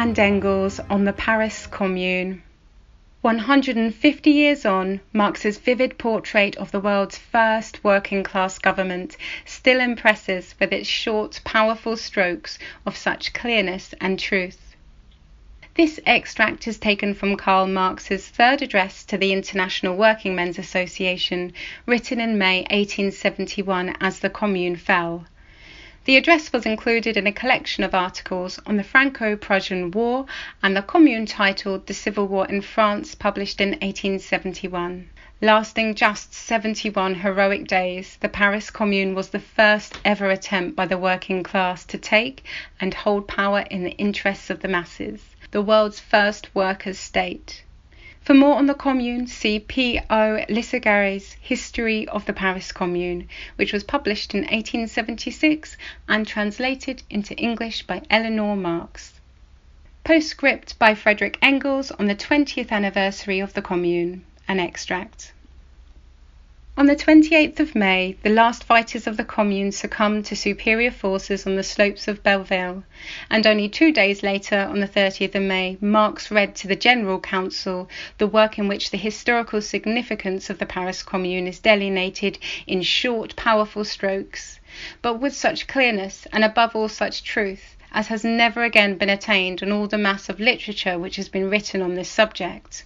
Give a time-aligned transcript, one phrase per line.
[0.00, 2.40] and Engels on the Paris Commune.
[3.22, 10.54] 150 years on, Marx's vivid portrait of the world's first working class government still impresses
[10.60, 14.76] with its short, powerful strokes of such clearness and truth.
[15.74, 21.52] This extract is taken from Karl Marx's third address to the International Working Men's Association,
[21.86, 25.26] written in May 1871 as the Commune fell.
[26.08, 30.24] The address was included in a collection of articles on the Franco Prussian War
[30.62, 35.10] and the Commune titled The Civil War in France, published in 1871.
[35.42, 40.96] Lasting just 71 heroic days, the Paris Commune was the first ever attempt by the
[40.96, 42.42] working class to take
[42.80, 47.64] and hold power in the interests of the masses, the world's first workers' state.
[48.28, 49.98] For more on the Commune, see P.
[50.10, 50.44] O.
[50.50, 53.26] Lissagaray's History of the Paris Commune,
[53.56, 59.18] which was published in 1876 and translated into English by Eleanor Marx.
[60.04, 64.26] Postscript by Frederick Engels on the 20th anniversary of the Commune.
[64.46, 65.32] An extract.
[66.78, 71.44] On the 28th of May, the last fighters of the Commune succumbed to superior forces
[71.44, 72.84] on the slopes of Belleville,
[73.28, 77.18] and only two days later, on the 30th of May, Marx read to the General
[77.18, 82.82] Council the work in which the historical significance of the Paris Commune is delineated in
[82.82, 84.60] short, powerful strokes,
[85.02, 89.62] but with such clearness, and above all such truth, as has never again been attained
[89.62, 92.84] in all the mass of literature which has been written on this subject.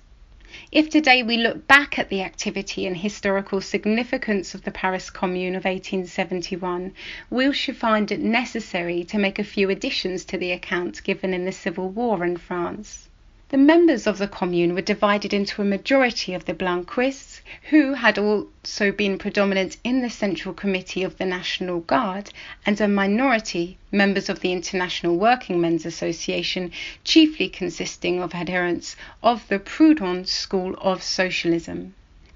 [0.71, 5.55] If today we look back at the activity and historical significance of the Paris Commune
[5.55, 6.93] of 1871,
[7.31, 11.47] we shall find it necessary to make a few additions to the account given in
[11.47, 13.09] the Civil War in France.
[13.53, 18.17] The members of the Commune were divided into a majority of the Blanquists, who had
[18.19, 22.31] also been predominant in the Central Committee of the National Guard,
[22.65, 26.73] and a minority, members of the International Working Men's Association,
[27.05, 31.93] chiefly consisting of adherents of the Proudhon school of socialism.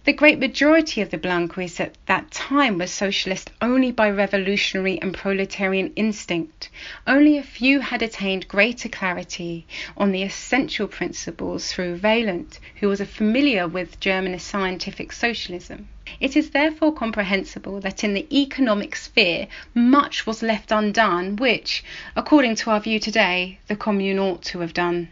[0.06, 5.12] The great majority of the Blanquists at that time were socialist only by revolutionary and
[5.12, 6.68] proletarian instinct.
[7.08, 13.00] Only a few had attained greater clarity on the essential principles through Vaillant, who was
[13.00, 15.88] familiar with German scientific socialism.
[16.20, 21.82] It is therefore comprehensible that in the economic sphere much was left undone which,
[22.14, 25.08] according to our view today, the Commune ought to have done.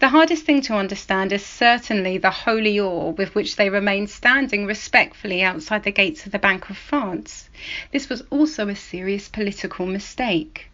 [0.00, 4.64] The hardest thing to understand is certainly the holy awe with which they remained standing
[4.64, 7.50] respectfully outside the gates of the Bank of France.
[7.92, 10.68] This was also a serious political mistake.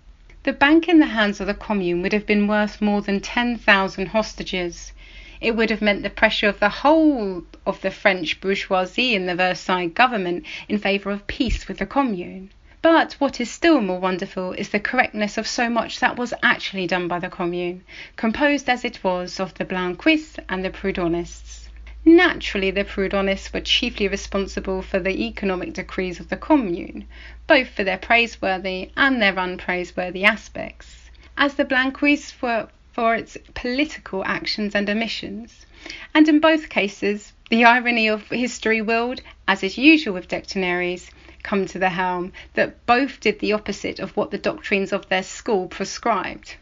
[0.44, 4.06] The bank in the hands of the Commune would have been worth more than 10,000
[4.06, 4.92] hostages.
[5.40, 9.34] It would have meant the pressure of the whole of the French bourgeoisie in the
[9.34, 12.50] Versailles government in favour of peace with the Commune.
[12.88, 16.86] But what is still more wonderful is the correctness of so much that was actually
[16.86, 17.82] done by the Commune,
[18.14, 21.68] composed as it was of the Blanquists and the Proudhonists.
[22.04, 27.08] Naturally, the Proudhonists were chiefly responsible for the economic decrees of the Commune,
[27.48, 34.24] both for their praiseworthy and their unpraiseworthy aspects, as the Blanquists were for its political
[34.24, 35.66] actions and omissions.
[36.14, 41.10] And in both cases, the irony of history willed, as is usual with doctrinaires,
[41.46, 45.22] come to the helm that both did the opposite of what the doctrines of their
[45.22, 46.56] school prescribed.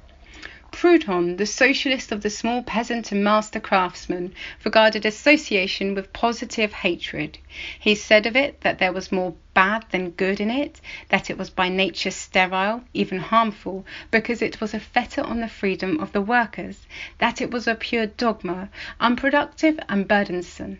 [0.71, 7.39] Proudhon, the socialist of the small peasant and master craftsman, regarded association with positive hatred.
[7.81, 11.39] He said of it that there was more bad than good in it, that it
[11.39, 16.13] was by nature sterile, even harmful, because it was a fetter on the freedom of
[16.13, 16.87] the workers,
[17.19, 18.69] that it was a pure dogma,
[19.01, 20.79] unproductive and burdensome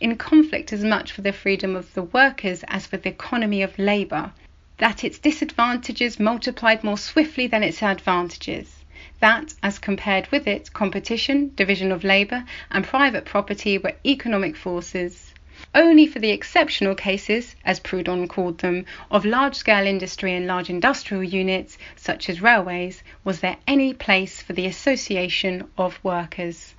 [0.00, 3.78] in conflict as much for the freedom of the workers as for the economy of
[3.78, 4.32] labour,
[4.78, 8.84] that its disadvantages multiplied more swiftly than its advantages,
[9.20, 15.32] that, as compared with it, competition, division of labour, and private property were economic forces.
[15.74, 20.68] Only for the exceptional cases, as Proudhon called them, of large scale industry and large
[20.68, 26.74] industrial units, such as railways, was there any place for the association of workers.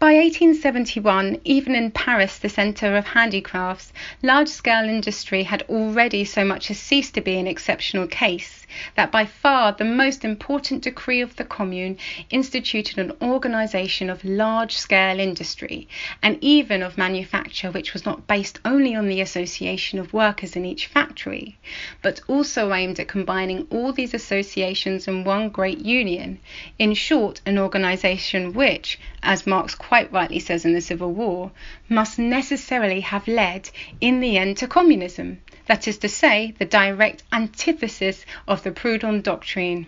[0.00, 3.92] By 1871, even in Paris, the centre of handicrafts,
[4.22, 9.12] large scale industry had already so much as ceased to be an exceptional case that
[9.12, 11.96] by far the most important decree of the Commune
[12.28, 15.86] instituted an organization of large scale industry,
[16.22, 20.64] and even of manufacture which was not based only on the association of workers in
[20.64, 21.56] each factory,
[22.02, 26.40] but also aimed at combining all these associations in one great union
[26.78, 31.52] in short, an organization which, as Marx quite rightly says in the Civil War,
[31.88, 37.22] must necessarily have led in the end to communism that is to say, the direct
[37.32, 39.86] antithesis of the Proudhon doctrine.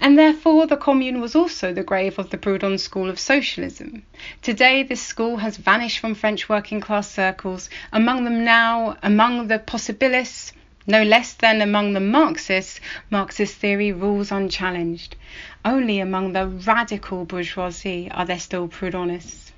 [0.00, 4.02] And therefore the Commune was also the grave of the Proudhon school of socialism.
[4.42, 9.58] Today, this school has vanished from French working class circles, among them now, among the
[9.58, 10.52] possibilists,
[10.86, 15.16] no less than among the Marxists, Marxist theory rules unchallenged.
[15.64, 19.50] Only among the radical bourgeoisie are there still Proudhonists.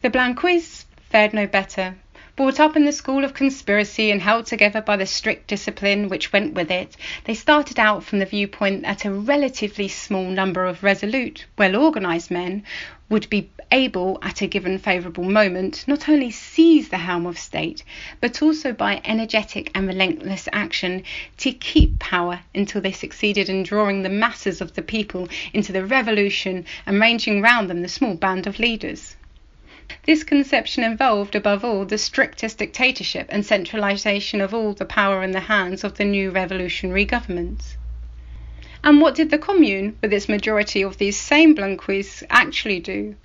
[0.00, 1.96] The Blanquistes fared no better.
[2.36, 6.32] Brought up in the school of conspiracy and held together by the strict discipline which
[6.32, 6.96] went with it,
[7.26, 12.32] they started out from the viewpoint that a relatively small number of resolute, well organised
[12.32, 12.64] men
[13.08, 17.84] would be able, at a given favourable moment, not only seize the helm of state,
[18.20, 21.04] but also by energetic and relentless action
[21.36, 25.86] to keep power until they succeeded in drawing the masses of the people into the
[25.86, 29.14] revolution and ranging round them the small band of leaders.
[30.06, 35.32] This conception involved, above all, the strictest dictatorship and centralization of all the power in
[35.32, 37.76] the hands of the new revolutionary governments.
[38.82, 43.16] And what did the Commune, with its majority of these same Blanquistes, actually do?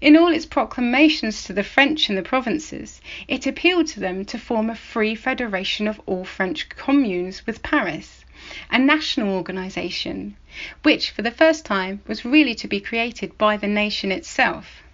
[0.00, 4.38] In all its proclamations to the French in the provinces, it appealed to them to
[4.38, 8.24] form a free federation of all French communes with Paris,
[8.70, 10.36] a national organization,
[10.84, 14.84] which for the first time was really to be created by the nation itself.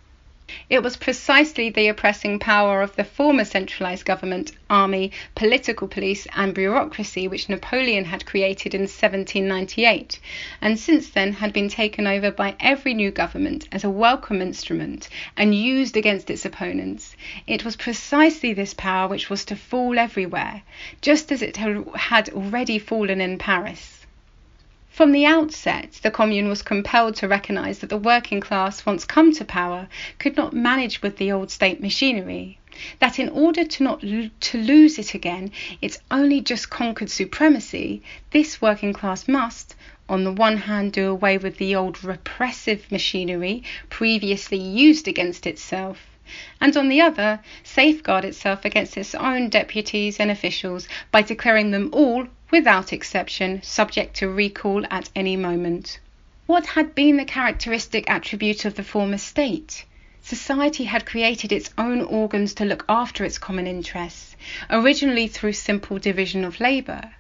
[0.71, 6.55] It was precisely the oppressing power of the former centralized government, army, political police, and
[6.55, 10.21] bureaucracy which Napoleon had created in 1798,
[10.61, 15.09] and since then had been taken over by every new government as a welcome instrument
[15.37, 17.17] and used against its opponents.
[17.49, 20.63] It was precisely this power which was to fall everywhere,
[21.01, 23.94] just as it had already fallen in Paris.
[24.95, 29.33] From the outset, the Commune was compelled to recognize that the working class, once come
[29.33, 29.89] to power,
[30.21, 32.59] could not manage with the old state machinery.
[33.01, 35.51] That in order to not to lose it again,
[35.83, 39.75] its only just conquered supremacy, this working class must,
[40.09, 46.07] on the one hand, do away with the old repressive machinery previously used against itself,
[46.61, 51.91] and on the other, safeguard itself against its own deputies and officials by declaring them
[51.93, 55.99] all without exception, subject to recall at any moment.
[56.47, 59.85] What had been the characteristic attribute of the former state?
[60.23, 64.37] Society had created its own organs to look after its common interests,
[64.71, 67.11] originally through simple division of labour.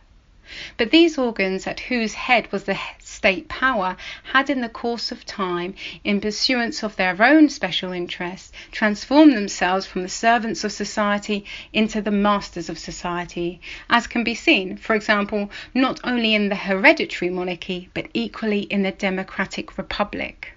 [0.77, 3.97] But these organs, at whose head was the state power,
[4.33, 5.75] had in the course of time,
[6.05, 12.01] in pursuance of their own special interests, transformed themselves from the servants of society into
[12.01, 13.61] the masters of society,
[13.91, 18.83] as can be seen, for example, not only in the hereditary monarchy, but equally in
[18.85, 20.53] the democratic republic.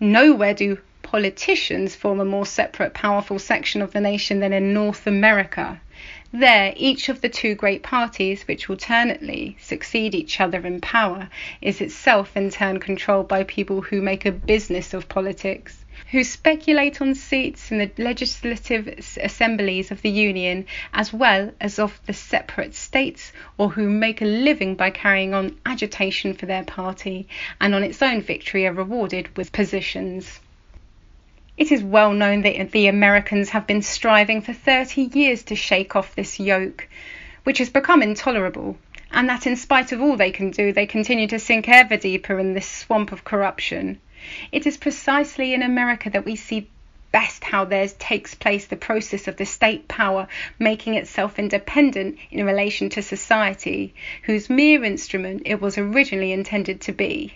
[0.00, 5.06] Nowhere do politicians form a more separate, powerful section of the nation than in North
[5.06, 5.80] America.
[6.32, 11.28] There, each of the two great parties, which alternately succeed each other in power,
[11.60, 17.00] is itself in turn controlled by people who make a business of politics, who speculate
[17.00, 18.88] on seats in the legislative
[19.22, 24.24] assemblies of the Union as well as of the separate states, or who make a
[24.24, 27.28] living by carrying on agitation for their party,
[27.60, 30.40] and on its own victory are rewarded with positions.
[31.56, 35.94] It is well known that the Americans have been striving for 30 years to shake
[35.94, 36.88] off this yoke,
[37.44, 38.76] which has become intolerable,
[39.12, 42.40] and that in spite of all they can do, they continue to sink ever deeper
[42.40, 44.00] in this swamp of corruption.
[44.50, 46.68] It is precisely in America that we see
[47.12, 50.26] best how there takes place the process of the state power
[50.58, 56.90] making itself independent in relation to society, whose mere instrument it was originally intended to
[56.90, 57.32] be.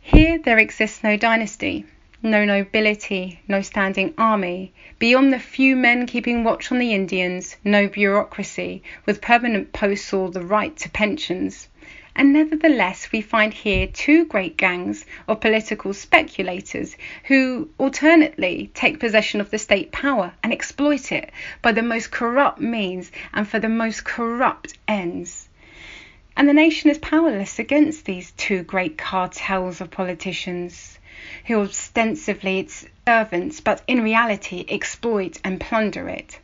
[0.00, 1.84] Here there exists no dynasty
[2.24, 7.86] no nobility, no standing army, beyond the few men keeping watch on the Indians, no
[7.86, 11.68] bureaucracy, with permanent posts or the right to pensions.
[12.16, 19.42] And nevertheless, we find here two great gangs of political speculators who alternately take possession
[19.42, 23.68] of the state power and exploit it by the most corrupt means and for the
[23.68, 25.50] most corrupt ends.
[26.38, 30.98] And the nation is powerless against these two great cartels of politicians
[31.46, 36.40] who ostensibly its servants, but in reality exploit and plunder it.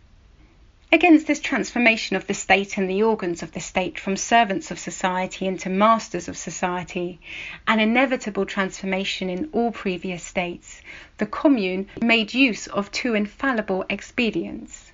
[0.93, 4.79] Against this transformation of the state and the organs of the state from servants of
[4.81, 7.21] society into masters of society,
[7.69, 10.83] an inevitable transformation in all previous states,
[11.19, 14.90] the Commune made use of two infallible expedients.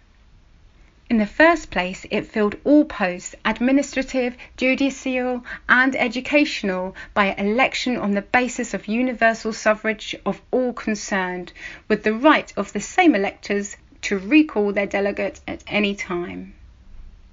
[1.08, 8.10] In the first place, it filled all posts, administrative, judicial, and educational, by election on
[8.10, 11.52] the basis of universal suffrage of all concerned,
[11.86, 16.54] with the right of the same electors to recall their delegate at any time.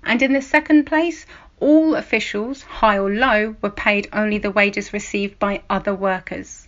[0.03, 1.25] And in the second place,
[1.60, 6.68] all officials, high or low, were paid only the wages received by other workers.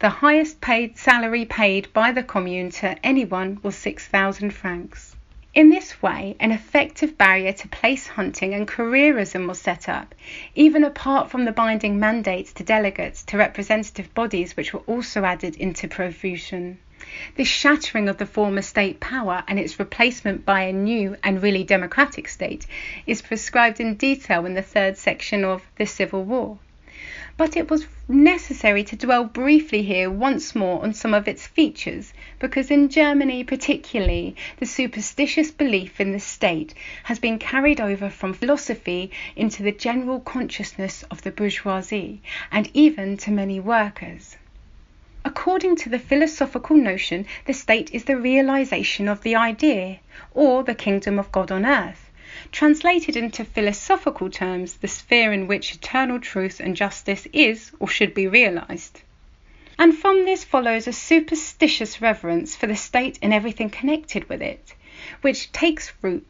[0.00, 5.15] The highest paid salary paid by the commune to anyone was 6,000 francs.
[5.56, 10.14] In this way, an effective barrier to place hunting and careerism was set up,
[10.54, 15.56] even apart from the binding mandates to delegates to representative bodies which were also added
[15.56, 16.76] into profusion.
[17.36, 21.64] This shattering of the former state power and its replacement by a new and really
[21.64, 22.66] democratic state
[23.06, 26.58] is prescribed in detail in the third section of The Civil War
[27.36, 32.14] but it was necessary to dwell briefly here once more on some of its features,
[32.38, 36.72] because in Germany particularly the superstitious belief in the state
[37.02, 43.16] has been carried over from philosophy into the general consciousness of the bourgeoisie, and even
[43.18, 44.36] to many workers.
[45.22, 49.98] According to the philosophical notion, the state is the realization of the idea,
[50.32, 52.05] or the kingdom of God on earth.
[52.52, 58.12] Translated into philosophical terms, the sphere in which eternal truth and justice is or should
[58.12, 59.00] be realized.
[59.78, 64.74] And from this follows a superstitious reverence for the state and everything connected with it,
[65.20, 66.26] which takes root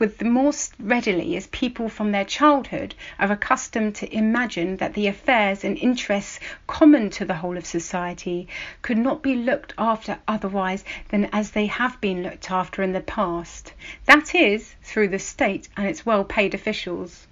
[0.00, 5.06] with the more readily as people from their childhood are accustomed to imagine that the
[5.06, 8.48] affairs and interests common to the whole of society
[8.82, 13.00] could not be looked after otherwise than as they have been looked after in the
[13.00, 13.72] past,
[14.06, 17.28] that is, through the state and its well paid officials.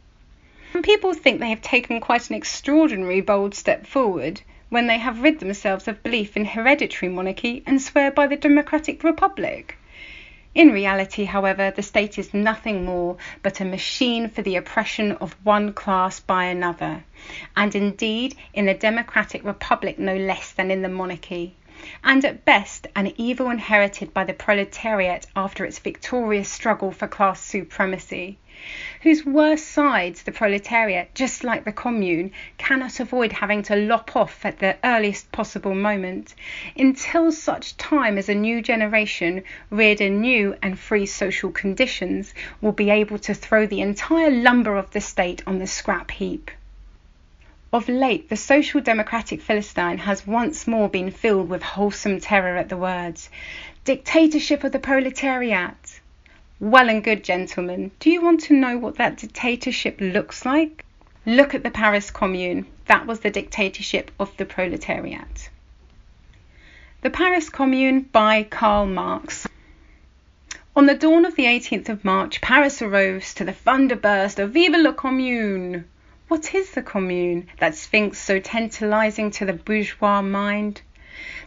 [0.73, 5.23] And people think they have taken quite an extraordinary bold step forward when they have
[5.23, 9.77] rid themselves of belief in hereditary monarchy and swear by the democratic republic.
[10.55, 15.37] In reality, however, the state is nothing more but a machine for the oppression of
[15.45, 17.05] one class by another,
[17.55, 21.55] and indeed in the democratic republic no less than in the monarchy
[22.03, 27.41] and at best an evil inherited by the proletariat after its victorious struggle for class
[27.41, 28.37] supremacy,
[29.03, 34.45] whose worst sides the proletariat, just like the commune, cannot avoid having to lop off
[34.45, 36.35] at the earliest possible moment,
[36.77, 42.73] until such time as a new generation, reared in new and free social conditions, will
[42.73, 46.51] be able to throw the entire lumber of the state on the scrap heap.
[47.71, 52.71] Of late the social democratic Philistine has once more been filled with wholesome terror at
[52.71, 53.29] the words
[53.85, 56.01] "dictatorship of the proletariat."
[56.61, 57.91] Well and good, gentlemen.
[58.01, 60.87] Do you want to know what that dictatorship looks like?
[61.27, 62.65] Look at the Paris Commune.
[62.87, 65.51] That was the dictatorship of the proletariat.
[67.03, 69.47] The Paris Commune by Karl Marx.
[70.75, 74.53] On the dawn of the 18th of March, Paris arose to the thunder burst of
[74.53, 75.85] Vive la Commune!
[76.29, 80.83] What is the Commune, that sphinx so tantalizing to the bourgeois mind?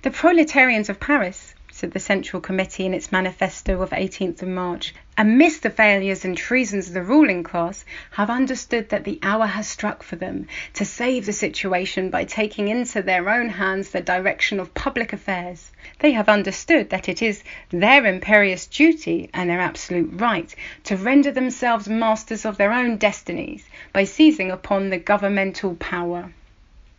[0.02, 5.64] The proletarians of Paris, said the Central Committee in its manifesto of 18th March, amidst
[5.64, 10.04] the failures and treasons of the ruling class, have understood that the hour has struck
[10.04, 14.72] for them to save the situation by taking into their own hands the direction of
[14.76, 15.72] public affairs.
[15.98, 21.32] They have understood that it is their imperious duty and their absolute right to render
[21.32, 26.32] themselves masters of their own destinies by seizing upon the governmental power.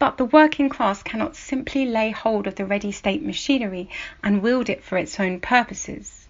[0.02, 3.88] But the working class cannot simply lay hold of the ready state machinery
[4.20, 6.26] and wield it for its own purposes.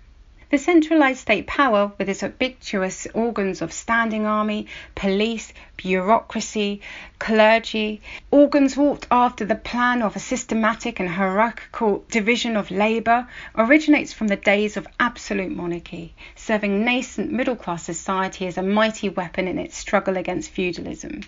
[0.50, 6.82] The centralized state power, with its ubiquitous organs of standing army, police, bureaucracy,
[7.18, 13.26] clergy, organs wrought after the plan of a systematic and hierarchical division of labour,
[13.56, 19.08] originates from the days of absolute monarchy, serving nascent middle class society as a mighty
[19.08, 21.22] weapon in its struggle against feudalism.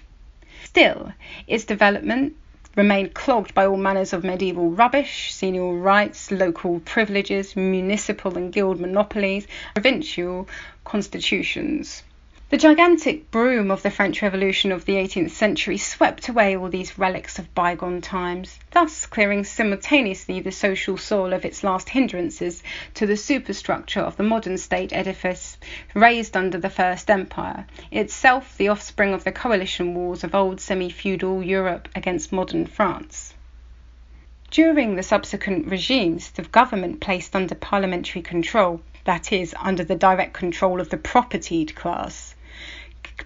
[0.74, 1.12] Still,
[1.46, 2.34] its development
[2.74, 8.80] remained clogged by all manners of medieval rubbish, senior rights, local privileges, municipal and guild
[8.80, 10.48] monopolies, provincial
[10.82, 12.02] constitutions.
[12.54, 16.96] The gigantic broom of the French Revolution of the 18th century swept away all these
[16.96, 22.62] relics of bygone times, thus clearing simultaneously the social soil of its last hindrances
[22.94, 25.58] to the superstructure of the modern state edifice
[25.94, 30.90] raised under the First Empire, itself the offspring of the coalition wars of old semi
[30.90, 33.34] feudal Europe against modern France.
[34.52, 40.34] During the subsequent regimes, the government placed under parliamentary control, that is, under the direct
[40.34, 42.23] control of the propertied class,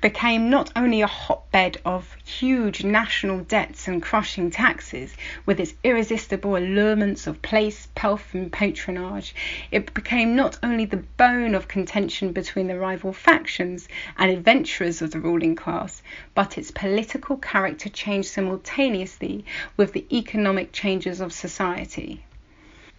[0.02, 5.16] became not only a hotbed of huge national debts and crushing taxes,
[5.46, 9.34] with its irresistible allurements of place, pelf, and patronage,
[9.70, 15.10] it became not only the bone of contention between the rival factions and adventurers of
[15.10, 16.02] the ruling class,
[16.34, 19.42] but its political character changed simultaneously
[19.78, 22.22] with the economic changes of society.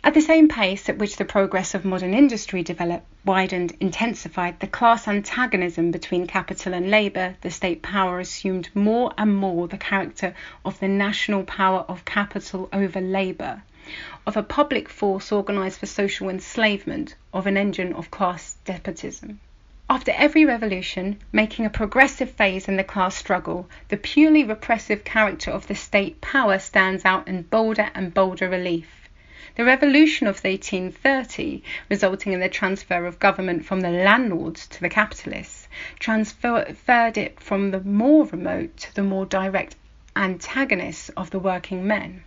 [0.01, 4.67] At the same pace at which the progress of modern industry developed, widened, intensified, the
[4.67, 10.33] class antagonism between capital and labour, the state power assumed more and more the character
[10.63, 13.61] of the national power of capital over labour,
[14.25, 19.41] of a public force organised for social enslavement, of an engine of class despotism.
[19.89, 25.51] After every revolution, making a progressive phase in the class struggle, the purely repressive character
[25.51, 28.87] of the state power stands out in bolder and bolder relief.
[29.55, 34.89] The revolution of 1830, resulting in the transfer of government from the landlords to the
[34.89, 35.67] capitalists,
[35.99, 39.75] transferred it from the more remote to the more direct
[40.15, 42.23] antagonists of the working men.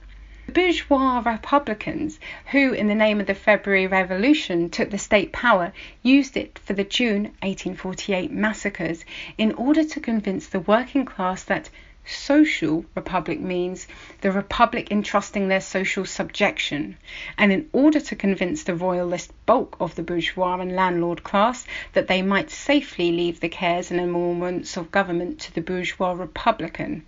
[0.46, 2.18] The bourgeois republicans,
[2.50, 6.72] who in the name of the February Revolution took the state power, used it for
[6.72, 9.04] the June 1848 massacres
[9.38, 11.70] in order to convince the working class that
[12.04, 13.86] social republic means
[14.22, 16.96] the republic entrusting their social subjection,
[17.38, 22.08] and in order to convince the royalist bulk of the bourgeois and landlord class that
[22.08, 27.04] they might safely leave the cares and emoluments of government to the bourgeois republican.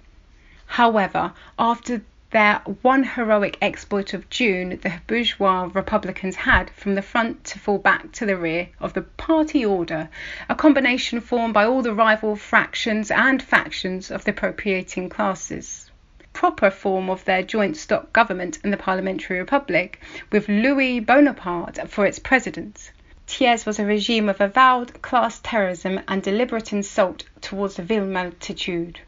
[0.66, 2.02] However, after
[2.34, 7.78] their one heroic exploit of June, the bourgeois republicans had, from the front to fall
[7.78, 10.08] back to the rear, of the party order,
[10.48, 15.92] a combination formed by all the rival fractions and factions of the appropriating classes
[16.32, 20.00] proper form of their joint stock government in the parliamentary republic,
[20.32, 22.90] with Louis Bonaparte for its president.
[23.38, 28.98] Theirs was a regime of avowed class terrorism and deliberate insult towards the vil multitude.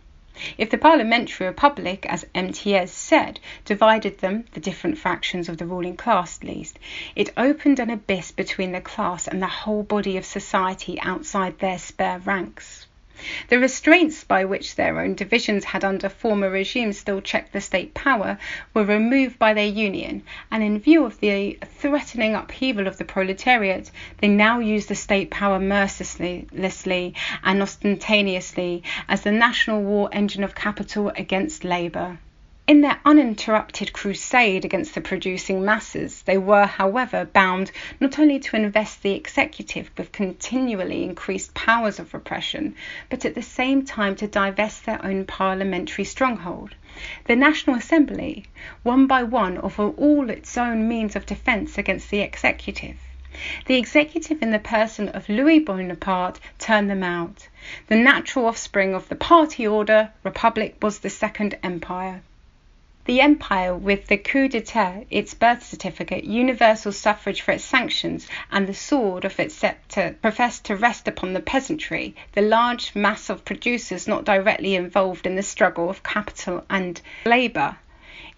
[0.59, 2.53] If the parliamentary republic, as M.
[2.53, 6.79] Thiers said, divided them, the different fractions of the ruling class at least,
[7.15, 11.79] it opened an abyss between the class and the whole body of society outside their
[11.79, 12.86] spare ranks.
[13.49, 17.95] The restraints by which their own divisions had under former regimes still checked the state
[17.95, 18.37] power
[18.75, 23.91] were removed by their union, and in view of the threatening upheaval of the proletariat,
[24.21, 30.55] they now used the state power mercilessly and ostentatiously as the national war engine of
[30.55, 32.19] capital against labour.
[32.69, 38.57] In their uninterrupted crusade against the producing masses, they were, however, bound not only to
[38.57, 42.75] invest the executive with continually increased powers of repression,
[43.09, 46.75] but at the same time to divest their own parliamentary stronghold,
[47.27, 48.47] the National Assembly,
[48.83, 52.97] one by one, of all its own means of defence against the executive.
[53.67, 57.47] The executive in the person of Louis Bonaparte turned them out.
[57.87, 62.23] The natural offspring of the party order republic was the Second Empire.
[63.07, 68.67] The Empire, with the coup d'etat, its birth certificate, universal suffrage for its sanctions, and
[68.67, 73.45] the sword of its sceptre, professed to rest upon the peasantry, the large mass of
[73.45, 77.77] producers not directly involved in the struggle of capital and labour.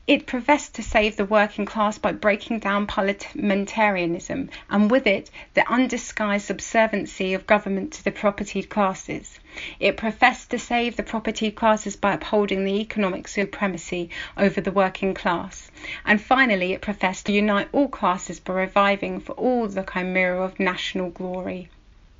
[0.09, 5.71] It professed to save the working class by breaking down parliamentarianism and with it the
[5.71, 9.39] undisguised subserviency of government to the propertied classes.
[9.79, 15.13] It professed to save the propertied classes by upholding the economic supremacy over the working
[15.13, 15.71] class.
[16.07, 20.59] And finally, it professed to unite all classes by reviving for all the chimera of
[20.59, 21.69] national glory.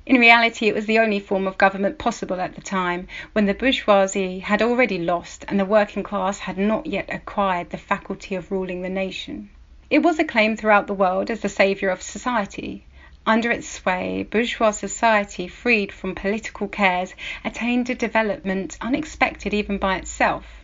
[0.09, 3.53] In reality, it was the only form of government possible at the time, when the
[3.53, 8.51] bourgeoisie had already lost and the working class had not yet acquired the faculty of
[8.51, 9.51] ruling the nation.
[9.91, 12.85] It was acclaimed throughout the world as the saviour of society.
[13.27, 17.13] Under its sway, bourgeois society, freed from political cares,
[17.45, 20.58] attained a development unexpected even by itself.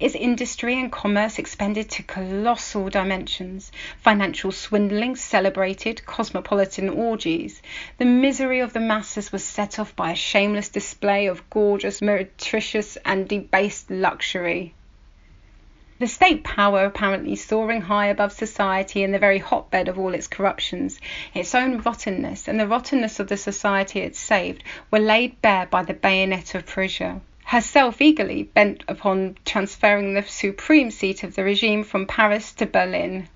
[0.00, 3.70] Its industry and commerce expanded to colossal dimensions.
[3.98, 7.60] Financial swindling celebrated cosmopolitan orgies.
[7.98, 12.96] The misery of the masses was set off by a shameless display of gorgeous, meretricious,
[13.04, 14.72] and debased luxury.
[15.98, 20.28] The state power apparently soaring high above society in the very hotbed of all its
[20.28, 20.98] corruptions,
[21.34, 25.82] its own rottenness and the rottenness of the society it saved, were laid bare by
[25.82, 31.82] the bayonet of Prussia herself eagerly bent upon transferring the supreme seat of the regime
[31.82, 33.26] from Paris to Berlin.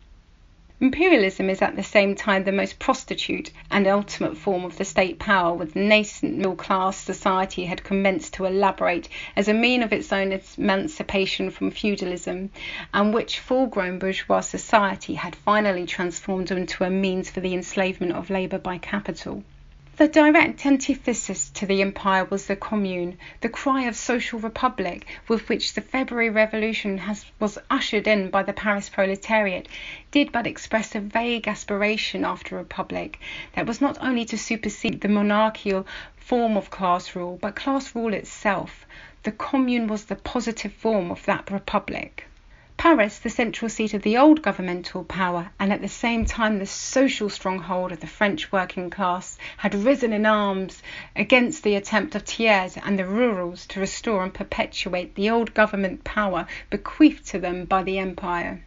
[0.81, 5.19] Imperialism is at the same time the most prostitute and ultimate form of the state
[5.19, 10.13] power which nascent middle class society had commenced to elaborate as a mean of its
[10.13, 12.51] own emancipation from feudalism,
[12.93, 18.13] and which full grown bourgeois society had finally transformed into a means for the enslavement
[18.13, 19.43] of labour by capital.
[19.97, 25.49] The direct antithesis to the Empire was the Commune, the cry of social republic with
[25.49, 29.69] which the February Revolution has, was ushered in by the Paris proletariat,
[30.11, 33.21] did but express a vague aspiration after a republic
[33.55, 38.15] that was not only to supersede the monarchical form of class rule, but class rule
[38.15, 38.87] itself.
[39.23, 42.27] The Commune was the positive form of that republic.
[42.87, 46.67] Paris, the central seat of the old governmental power and at the same time the
[46.67, 50.83] social stronghold of the French working class, had risen in arms
[51.17, 56.05] against the attempt of Thiers and the rurals to restore and perpetuate the old government
[56.05, 58.63] power bequeathed to them by the Empire.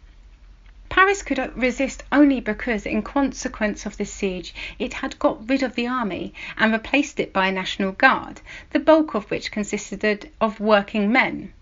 [0.89, 5.75] Paris could resist only because, in consequence of the siege, it had got rid of
[5.75, 10.59] the army and replaced it by a National Guard, the bulk of which consisted of
[10.59, 11.53] working men.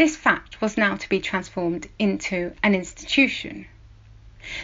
[0.00, 3.66] This fact was now to be transformed into an institution.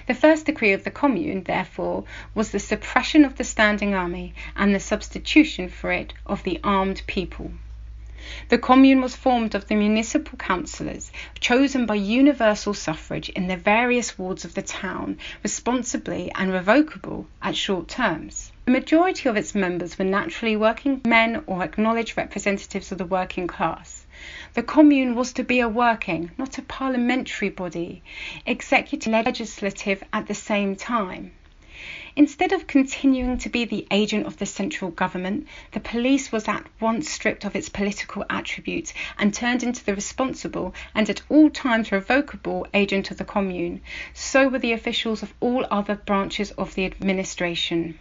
[0.06, 4.74] The first decree of the Commune, therefore, was the suppression of the standing army and
[4.74, 7.50] the substitution for it of the armed people.
[8.48, 14.18] The Commune was formed of the municipal councillors, chosen by universal suffrage in the various
[14.18, 18.52] wards of the town, responsibly and revocable at short terms.
[18.64, 23.46] The majority of its members were naturally working men or acknowledged representatives of the working
[23.46, 24.05] class.
[24.54, 28.02] The Commune was to be a working, not a parliamentary body,
[28.46, 31.32] executive legislative at the same time.
[32.16, 36.64] Instead of continuing to be the agent of the central government, the police was at
[36.80, 41.92] once stripped of its political attributes and turned into the responsible and at all times
[41.92, 43.82] revocable agent of the Commune.
[44.14, 47.98] So were the officials of all other branches of the administration.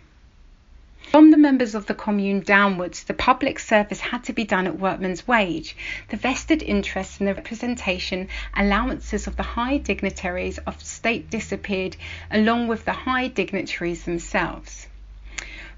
[1.12, 4.80] From the members of the Commune downwards, the public service had to be done at
[4.80, 5.78] workman's wage.
[6.10, 11.96] The vested interests and the representation allowances of the high dignitaries of state disappeared
[12.32, 14.88] along with the high dignitaries themselves.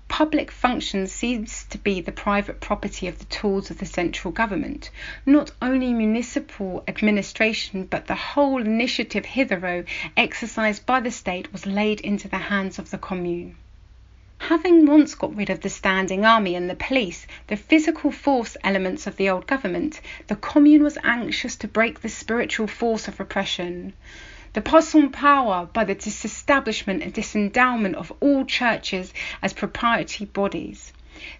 [0.07, 4.89] Public functions ceased to be the private property of the tools of the central government.
[5.25, 9.83] Not only municipal administration, but the whole initiative hitherto
[10.15, 13.57] exercised by the state was laid into the hands of the commune.
[14.39, 19.05] Having once got rid of the standing army and the police, the physical force elements
[19.05, 23.93] of the old government, the Commune was anxious to break the spiritual force of repression.
[24.53, 30.93] The parson power by the disestablishment and disendowment of all churches as proprietary bodies.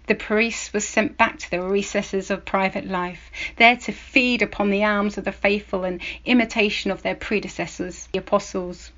[0.06, 4.70] The priests were sent back to the recesses of private life, there to feed upon
[4.70, 8.90] the alms of the faithful in imitation of their predecessors, the apostles.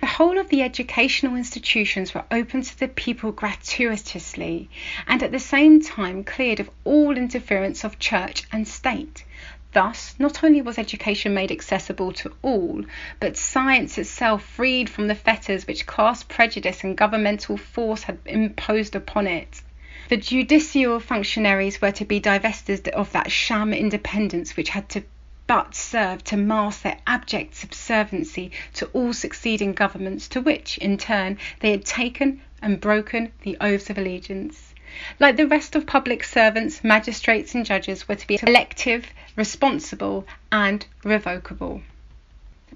[0.00, 4.68] The whole of the educational institutions were open to the people gratuitously,
[5.06, 9.24] and at the same time cleared of all interference of church and state.
[9.72, 12.84] Thus, not only was education made accessible to all,
[13.20, 18.94] but science itself freed from the fetters which class prejudice and governmental force had imposed
[18.94, 19.62] upon it.
[20.08, 25.02] The judicial functionaries were to be divested of that sham independence which had to
[25.48, 31.38] but served to mask their abject subserviency to all succeeding governments to which, in turn,
[31.60, 34.74] they had taken and broken the oaths of allegiance.
[35.18, 39.06] Like the rest of public servants, magistrates and judges were to be elective,
[39.36, 41.82] responsible, and revocable.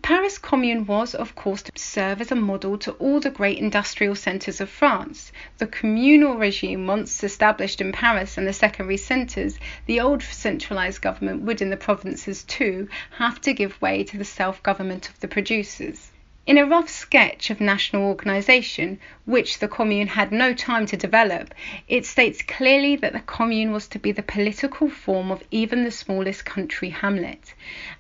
[0.03, 4.15] Paris Commune was, of course, to serve as a model to all the great industrial
[4.17, 5.31] centres of France.
[5.59, 11.43] The communal regime once established in Paris and the secondary centres, the old centralised government
[11.43, 12.89] would in the provinces too
[13.19, 16.12] have to give way to the self government of the producers.
[16.45, 21.55] In a rough sketch of national organisation, which the Commune had no time to develop,
[21.87, 25.93] it states clearly that the Commune was to be the political form of even the
[25.93, 27.55] smallest country hamlet,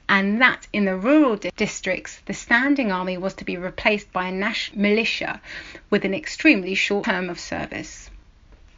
[0.08, 4.32] and that in the rural districts the standing army was to be replaced by a
[4.32, 5.40] national militia
[5.88, 8.10] with an extremely short term of service.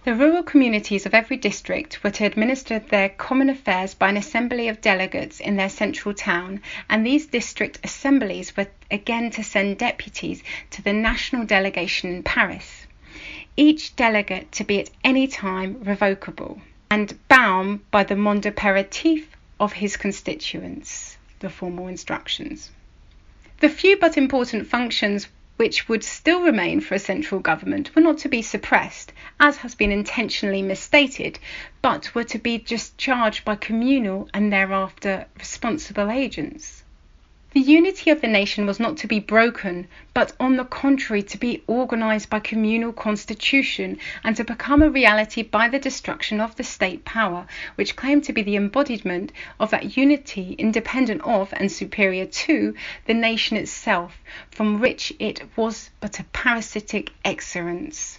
[0.04, 4.68] The rural communities of every district were to administer their common affairs by an assembly
[4.68, 10.42] of delegates in their central town, and these district assemblies were again to send deputies
[10.72, 12.86] to the national delegation in Paris,
[13.56, 19.24] each delegate to be at any time revocable and bound by the mandat imperatif
[19.58, 22.70] of his constituents, the formal instructions.
[23.60, 28.18] The few but important functions which would still remain for a central government were not
[28.18, 31.38] to be suppressed, as has been intentionally misstated,
[31.82, 36.83] but were to be discharged by communal and thereafter responsible agents.
[37.54, 41.38] The unity of the nation was not to be broken, but on the contrary to
[41.38, 46.64] be organized by communal constitution and to become a reality by the destruction of the
[46.64, 52.26] state power, which claimed to be the embodiment of that unity independent of and superior
[52.26, 52.74] to
[53.06, 54.18] the nation itself,
[54.50, 58.18] from which it was but a parasitic excrescence.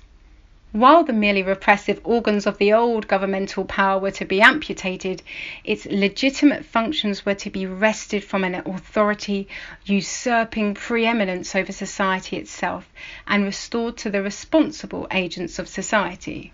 [0.76, 5.24] While the merely repressive organs of the old governmental power were to be amputated,
[5.64, 9.48] its legitimate functions were to be wrested from an authority
[9.86, 12.92] usurping preeminence over society itself,
[13.26, 16.52] and restored to the responsible agents of society.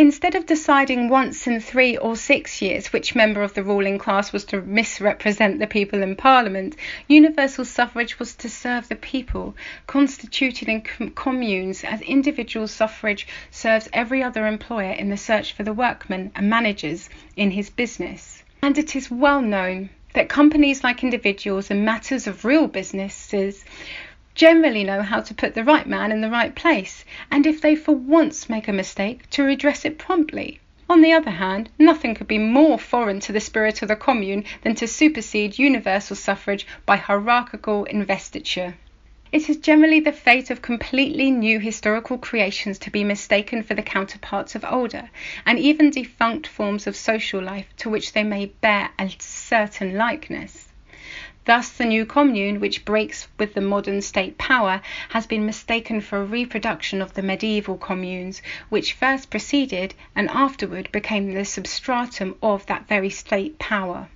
[0.00, 4.32] Instead of deciding once in three or six years which member of the ruling class
[4.32, 6.76] was to misrepresent the people in Parliament,
[7.08, 9.56] universal suffrage was to serve the people,
[9.88, 15.64] constituted in com- communes as individual suffrage serves every other employer in the search for
[15.64, 18.44] the workmen and managers in his business.
[18.62, 23.64] And it is well known that companies like individuals in matters of real businesses
[24.38, 27.74] generally know how to put the right man in the right place, and if they
[27.74, 30.60] for once make a mistake, to redress it promptly.
[30.88, 34.44] On the other hand, nothing could be more foreign to the spirit of the Commune
[34.62, 38.76] than to supersede universal suffrage by hierarchical investiture.
[39.32, 43.82] It is generally the fate of completely new historical creations to be mistaken for the
[43.82, 45.10] counterparts of older,
[45.44, 50.57] and even defunct forms of social life to which they may bear a certain likeness.
[51.48, 56.18] Thus the new commune, which breaks with the modern state power, has been mistaken for
[56.18, 62.66] a reproduction of the medieval communes, which first preceded and afterward became the substratum of
[62.66, 64.08] that very state power.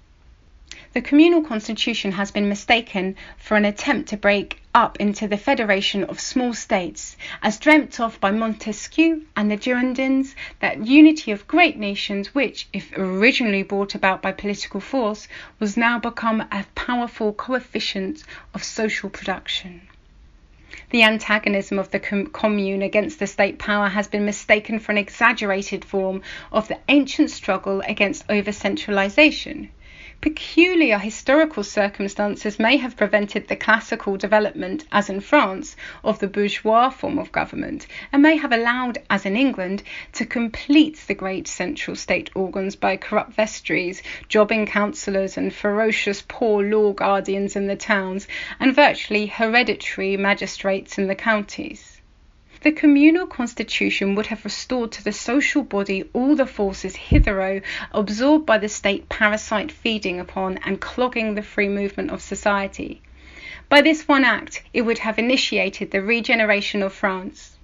[0.95, 6.05] The communal constitution has been mistaken for an attempt to break up into the federation
[6.05, 11.79] of small states, as dreamt of by Montesquieu and the Girondins, that unity of great
[11.79, 15.29] nations which, if originally brought about by political force,
[15.59, 19.81] was now become a powerful coefficient of social production.
[20.91, 25.87] The antagonism of the commune against the state power has been mistaken for an exaggerated
[25.87, 26.21] form
[26.53, 29.71] of the ancient struggle against over centralization.
[30.23, 36.91] Peculiar historical circumstances may have prevented the classical development, as in France, of the bourgeois
[36.91, 39.83] form of government, and may have allowed, as in England,
[40.13, 46.63] to complete the great central state organs by corrupt vestries, jobbing councillors, and ferocious poor
[46.63, 48.29] law guardians in the towns,
[48.61, 51.92] and virtually hereditary magistrates in the counties.
[52.63, 58.47] The communal constitution would have restored to the social body all the forces hitherto absorbed
[58.47, 63.03] by the state parasite feeding upon and clogging the free movement of society.
[63.69, 67.57] By this one act it would have initiated the regeneration of France.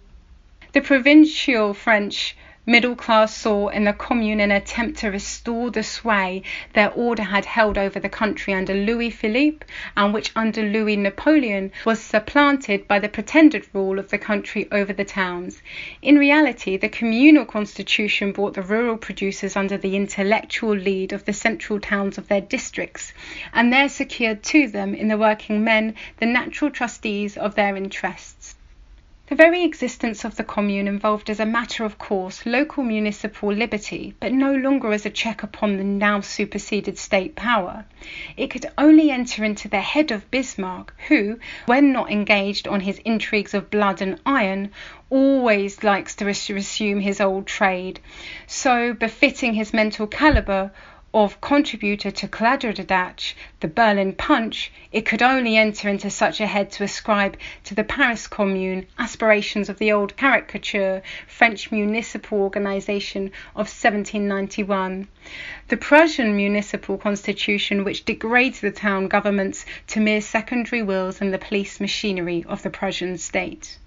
[0.73, 2.37] The provincial French
[2.69, 6.43] middle class saw in the Commune an attempt to restore the sway
[6.75, 9.65] their order had held over the country under Louis Philippe,
[9.97, 14.93] and which under Louis Napoleon was supplanted by the pretended rule of the country over
[14.93, 15.63] the towns.
[16.03, 21.33] In reality, the communal constitution brought the rural producers under the intellectual lead of the
[21.33, 23.15] central towns of their districts,
[23.55, 28.57] and there secured to them in the working men the natural trustees of their interests.
[29.29, 34.15] The very existence of the Commune involved as a matter of course local municipal liberty,
[34.21, 37.85] but no longer as a check upon the now superseded state power.
[38.39, 43.01] It could only enter into the head of Bismarck, who, when not engaged on his
[43.01, 44.71] intrigues of blood and iron,
[45.11, 48.01] always likes to resume his old trade.
[48.47, 50.73] So, befitting his mental calibre,
[51.15, 56.71] of contributor to Kladderadatsch, the Berlin Punch, it could only enter into such a head
[56.71, 63.67] to ascribe to the Paris Commune aspirations of the old caricature French municipal organization of
[63.69, 65.09] 1791.
[65.69, 71.39] The Prussian municipal constitution, which degrades the town governments to mere secondary wills in the
[71.39, 73.79] police machinery of the Prussian state.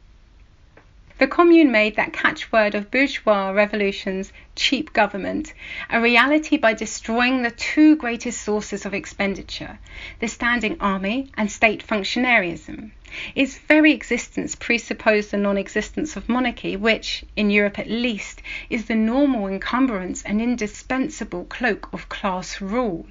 [1.22, 5.54] The Commune made that catchword of bourgeois revolutions, cheap government,
[5.88, 9.78] a reality by destroying the two greatest sources of expenditure,
[10.20, 12.90] the standing army and state functionarism.
[13.36, 18.86] Its very existence presupposed the non existence of monarchy, which, in Europe at least, is
[18.86, 23.06] the normal encumbrance and indispensable cloak of class rule.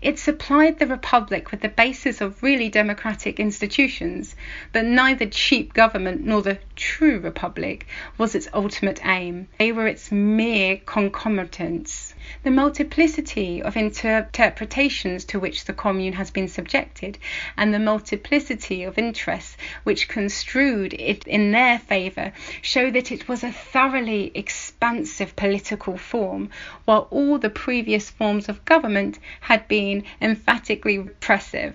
[0.00, 4.36] It supplied the Republic with the basis of really democratic institutions,
[4.72, 9.48] but neither cheap government nor the true Republic was its ultimate aim.
[9.58, 12.09] They were its mere concomitants.
[12.44, 17.18] The multiplicity of interpretations to which the Commune has been subjected,
[17.56, 23.42] and the multiplicity of interests which construed it in their favour, show that it was
[23.42, 26.50] a thoroughly expansive political form,
[26.84, 31.74] while all the previous forms of government had been emphatically repressive.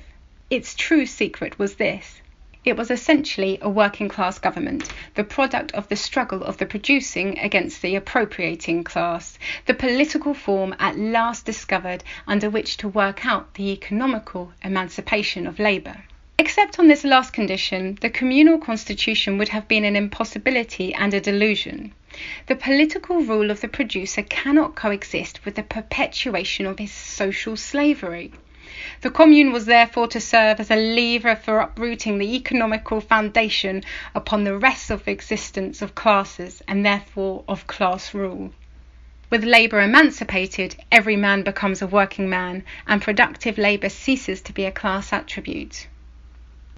[0.49, 2.21] Its true secret was this
[2.65, 7.37] it was essentially a working class government, the product of the struggle of the producing
[7.39, 13.53] against the appropriating class, the political form at last discovered under which to work out
[13.53, 16.03] the economical emancipation of labour.
[16.37, 21.21] Except on this last condition, the communal constitution would have been an impossibility and a
[21.21, 21.93] delusion.
[22.47, 28.31] The political rule of the producer cannot coexist with the perpetuation of his social slavery.
[29.01, 33.83] The Commune was therefore to serve as a lever for uprooting the economical foundation
[34.15, 38.51] upon the rest of existence of classes and therefore of class rule.
[39.29, 44.65] With labour emancipated, every man becomes a working man, and productive labour ceases to be
[44.65, 45.87] a class attribute.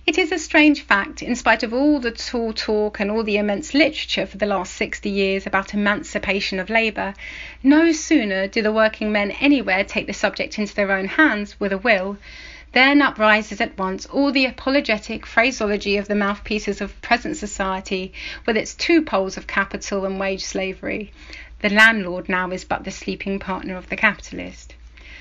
[0.07, 3.35] It is a strange fact, in spite of all the tall talk and all the
[3.35, 7.13] immense literature for the last 60 years about emancipation of labour,
[7.61, 11.73] no sooner do the working men anywhere take the subject into their own hands with
[11.73, 12.17] a will,
[12.71, 18.13] then uprises at once all the apologetic phraseology of the mouthpieces of present society,
[18.45, 21.11] with its two poles of capital and wage slavery.
[21.59, 24.73] The landlord now is but the sleeping partner of the capitalist.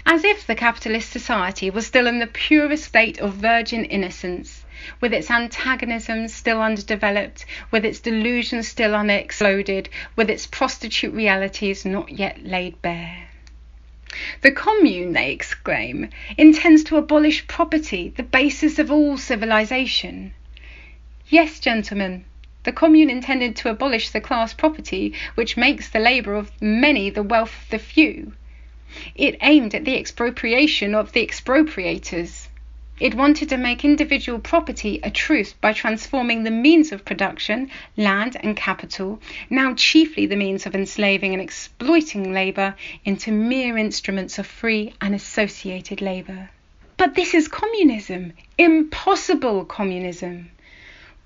[0.06, 4.62] As if the capitalist society was still in the purest state of virgin innocence
[5.00, 12.10] with its antagonisms still underdeveloped, with its delusions still unexploded, with its prostitute realities not
[12.10, 13.28] yet laid bare.
[14.42, 16.08] The Commune, they exclaim,
[16.38, 20.32] intends to abolish property, the basis of all civilization.
[21.28, 22.24] Yes, gentlemen,
[22.62, 27.22] the Commune intended to abolish the class property which makes the labour of many the
[27.22, 28.32] wealth of the few.
[29.14, 32.45] It aimed at the expropriation of the expropriators.
[32.98, 38.38] It wanted to make individual property a truth by transforming the means of production, land
[38.40, 44.46] and capital, now chiefly the means of enslaving and exploiting labour, into mere instruments of
[44.46, 46.48] free and associated labour.
[46.96, 50.50] But this is communism, impossible communism.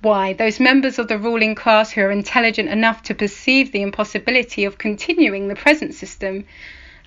[0.02, 4.64] Why, those members of the ruling class who are intelligent enough to perceive the impossibility
[4.64, 6.46] of continuing the present system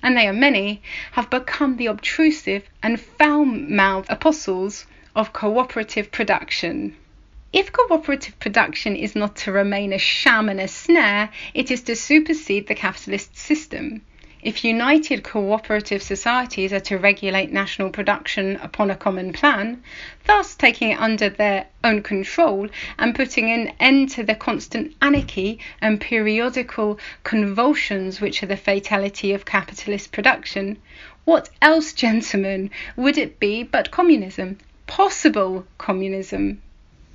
[0.04, 4.84] and they are many, have become the obtrusive and foul mouthed apostles
[5.16, 6.94] of cooperative production.
[7.54, 11.96] If cooperative production is not to remain a sham and a snare, it is to
[11.96, 14.02] supersede the capitalist system.
[14.44, 19.82] If united cooperative societies are to regulate national production upon a common plan,
[20.26, 25.60] thus taking it under their own control and putting an end to the constant anarchy
[25.80, 30.76] and periodical convulsions which are the fatality of capitalist production,
[31.24, 34.58] what else, gentlemen, would it be but communism?
[34.86, 36.60] Possible communism.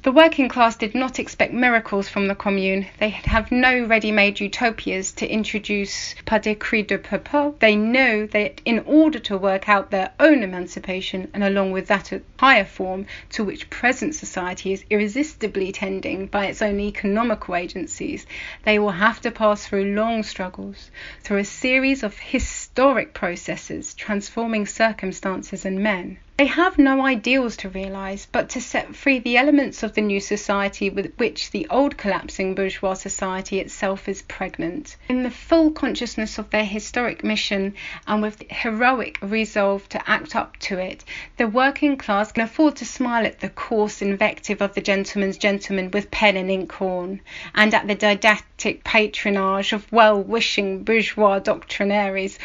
[0.01, 2.85] The working class did not expect miracles from the Commune.
[2.99, 7.57] They have no ready made utopias to introduce par décret de peuple.
[7.59, 12.13] They know that in order to work out their own emancipation, and along with that
[12.13, 18.25] a higher form to which present society is irresistibly tending by its own economical agencies,
[18.63, 20.91] they will have to pass through long struggles,
[21.23, 26.17] through a series of historic processes transforming circumstances and men.
[26.39, 30.21] They have no ideals to realise, but to set free the elements of the new
[30.21, 34.95] society with which the old collapsing bourgeois society itself is pregnant.
[35.09, 37.73] In the full consciousness of their historic mission
[38.07, 41.03] and with heroic resolve to act up to it,
[41.35, 45.91] the working class can afford to smile at the coarse invective of the gentleman's gentleman
[45.91, 47.19] with pen and inkhorn,
[47.53, 52.39] and at the didactic patronage of well wishing bourgeois doctrinaires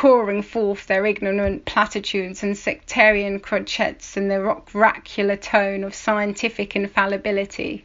[0.00, 4.36] pouring forth their ignorant platitudes and sectarian crotchets in the
[4.74, 7.84] oracular tone of scientific infallibility.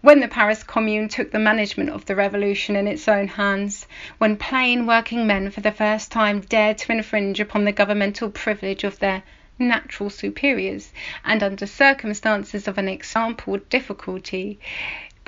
[0.00, 3.86] When the Paris Commune took the management of the revolution in its own hands,
[4.16, 8.82] when plain working men for the first time dared to infringe upon the governmental privilege
[8.82, 9.22] of their
[9.58, 10.90] natural superiors,
[11.22, 14.58] and under circumstances of an unexampled difficulty,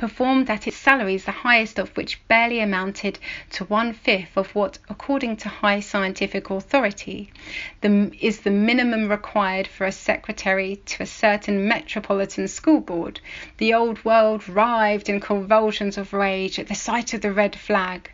[0.04, 4.78] performed at its salaries the highest of which barely amounted to one fifth of what,
[4.90, 7.32] according to high scientific authority,
[7.80, 13.18] the, is the minimum required for a secretary to a certain metropolitan school board,
[13.56, 18.10] the old world writhed in convulsions of rage at the sight of the red flag,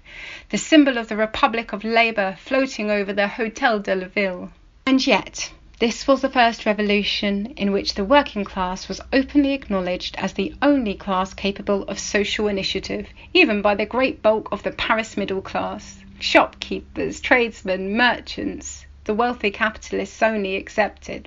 [0.51, 4.53] the symbol of the Republic of Labour floating over the Hotel de la Ville.
[4.87, 5.51] And yet,
[5.81, 10.55] this was the first revolution in which the working class was openly acknowledged as the
[10.61, 15.41] only class capable of social initiative, even by the great bulk of the Paris middle
[15.41, 21.27] class shopkeepers, tradesmen, merchants, the wealthy capitalists only excepted.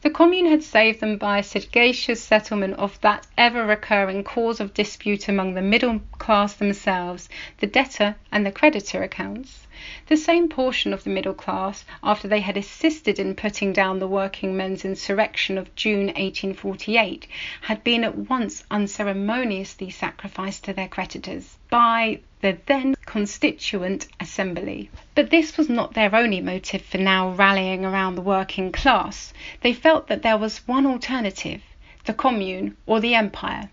[0.00, 4.72] The Commune had saved them by a sagacious settlement of that ever recurring cause of
[4.72, 9.66] dispute among the middle class themselves, the debtor and the creditor accounts.
[10.08, 14.06] The same portion of the middle class, after they had assisted in putting down the
[14.06, 17.26] working men's insurrection of June 1848,
[17.62, 24.90] had been at once unceremoniously sacrificed to their creditors by the then Constituent Assembly.
[25.14, 29.32] But this was not their only motive for now rallying around the working class.
[29.62, 31.62] They felt that there was one alternative
[32.04, 33.70] the Commune or the Empire,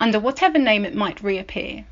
[0.00, 1.84] under whatever name it might reappear.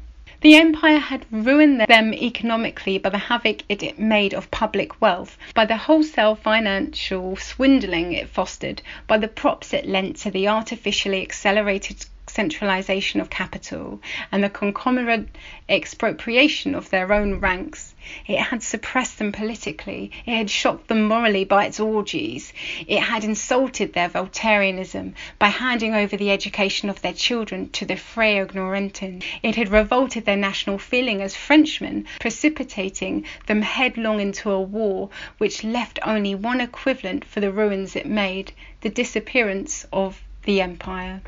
[0.42, 5.66] The Empire had ruined them economically by the havoc it made of public wealth, by
[5.66, 12.04] the wholesale financial swindling it fostered, by the props it lent to the artificially accelerated
[12.26, 14.00] centralisation of capital
[14.32, 15.28] and the concomitant
[15.68, 17.91] expropriation of their own ranks.
[18.26, 20.10] It had suppressed them politically.
[20.26, 22.52] It had shocked them morally by its orgies.
[22.88, 27.94] It had insulted their Voltairianism by handing over the education of their children to the
[27.94, 29.22] Frères Ignorantins.
[29.44, 35.62] It had revolted their national feeling as Frenchmen, precipitating them headlong into a war which
[35.62, 38.50] left only one equivalent for the ruins it made
[38.80, 41.20] the disappearance of the Empire.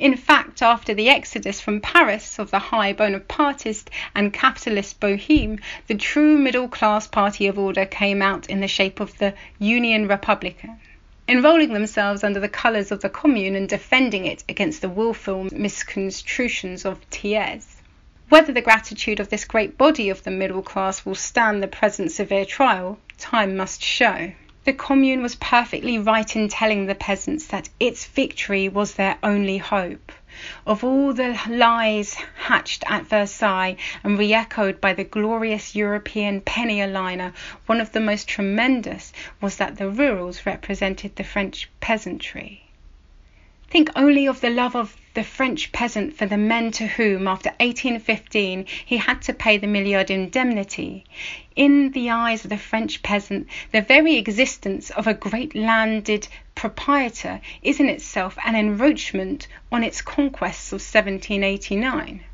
[0.00, 5.94] In fact, after the exodus from Paris of the high Bonapartist and capitalist Boheme, the
[5.94, 10.78] true middle class party of order came out in the shape of the Union Républicaine.
[11.28, 16.86] Enrolling themselves under the colours of the Commune and defending it against the wilful misconstructions
[16.86, 17.76] of Thiers.
[18.30, 22.10] Whether the gratitude of this great body of the middle class will stand the present
[22.10, 24.32] severe trial, time must show.
[24.64, 29.56] The Commune was perfectly right in telling the peasants that its victory was their only
[29.56, 30.12] hope.
[30.66, 36.82] Of all the lies hatched at Versailles and re echoed by the glorious European penny
[36.82, 37.32] a liner,
[37.64, 42.64] one of the most tremendous was that the rurals represented the French peasantry.
[43.70, 47.50] Think only of the love of the French peasant for the men to whom, after
[47.60, 51.04] 1815, he had to pay the milliard indemnity.
[51.54, 57.40] In the eyes of the French peasant, the very existence of a great landed proprietor
[57.62, 62.24] is in itself an encroachment on its conquests of 1789.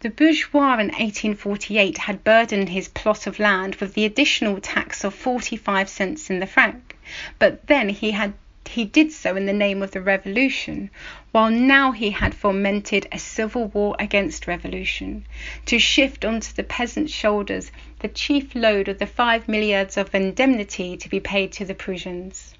[0.00, 5.14] The bourgeois in 1848 had burdened his plot of land with the additional tax of
[5.14, 6.94] 45 cents in the franc,
[7.38, 8.34] but then he had
[8.74, 10.90] he did so in the name of the revolution,
[11.30, 15.24] while now he had fomented a civil war against revolution,
[15.64, 17.70] to shift onto the peasant's shoulders
[18.00, 22.52] the chief load of the five milliards of indemnity to be paid to the Prussians.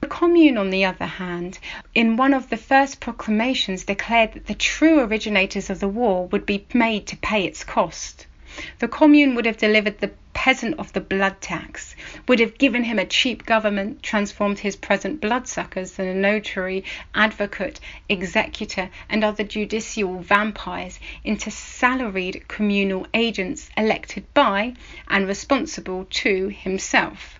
[0.00, 1.60] The Commune, on the other hand,
[1.94, 6.46] in one of the first proclamations declared that the true originators of the war would
[6.46, 8.26] be made to pay its cost.
[8.80, 11.96] The Commune would have delivered the peasant of the blood tax,
[12.28, 17.80] would have given him a cheap government, transformed his present bloodsuckers and a notary, advocate,
[18.08, 24.74] executor, and other judicial vampires into salaried communal agents elected by
[25.08, 27.38] and responsible to himself.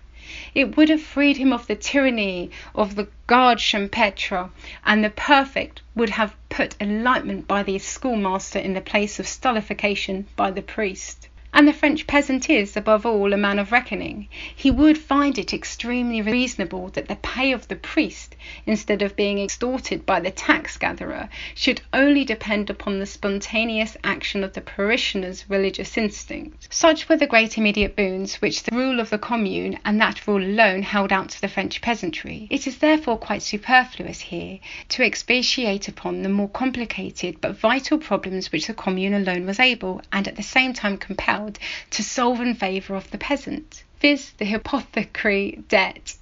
[0.55, 4.49] It would have freed him of the tyranny of the garde champêtre,
[4.83, 10.25] and the prefect would have put enlightenment by the schoolmaster in the place of stultification
[10.35, 11.27] by the priest.
[11.57, 14.27] And the French peasant is, above all, a man of reckoning.
[14.53, 18.35] He would find it extremely reasonable that the pay of the priest,
[18.65, 24.43] instead of being extorted by the tax gatherer, should only depend upon the spontaneous action
[24.43, 26.67] of the parishioner's religious instinct.
[26.69, 30.43] Such were the great immediate boons which the rule of the Commune, and that rule
[30.43, 32.47] alone, held out to the French peasantry.
[32.49, 38.51] It is therefore quite superfluous here to expatiate upon the more complicated but vital problems
[38.51, 41.44] which the Commune alone was able, and at the same time compelled
[41.91, 46.15] to solve in favour of the peasant, viz., the hypothecary debt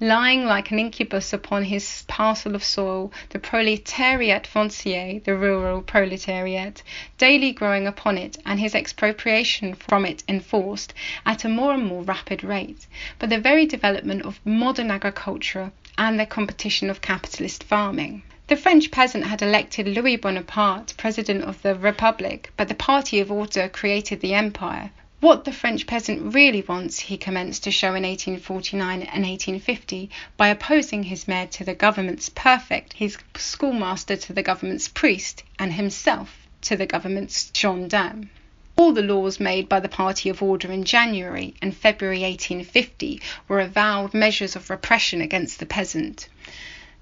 [0.00, 6.82] lying like an incubus upon his parcel of soil, the proletariat foncier, the rural proletariat,
[7.18, 10.94] daily growing upon it, and his expropriation from it enforced
[11.26, 12.86] at a more and more rapid rate,
[13.18, 18.22] but the very development of modern agriculture and the competition of capitalist farming.
[18.50, 23.30] The French peasant had elected Louis Bonaparte President of the Republic, but the party of
[23.30, 24.90] order created the empire.
[25.20, 30.48] What the French peasant really wants he commenced to show in 1849 and 1850 by
[30.48, 36.48] opposing his mayor to the government's prefect, his schoolmaster to the government's priest, and himself
[36.62, 38.30] to the government's gendarme.
[38.74, 43.60] All the laws made by the party of order in January and February 1850 were
[43.60, 46.28] avowed measures of repression against the peasant.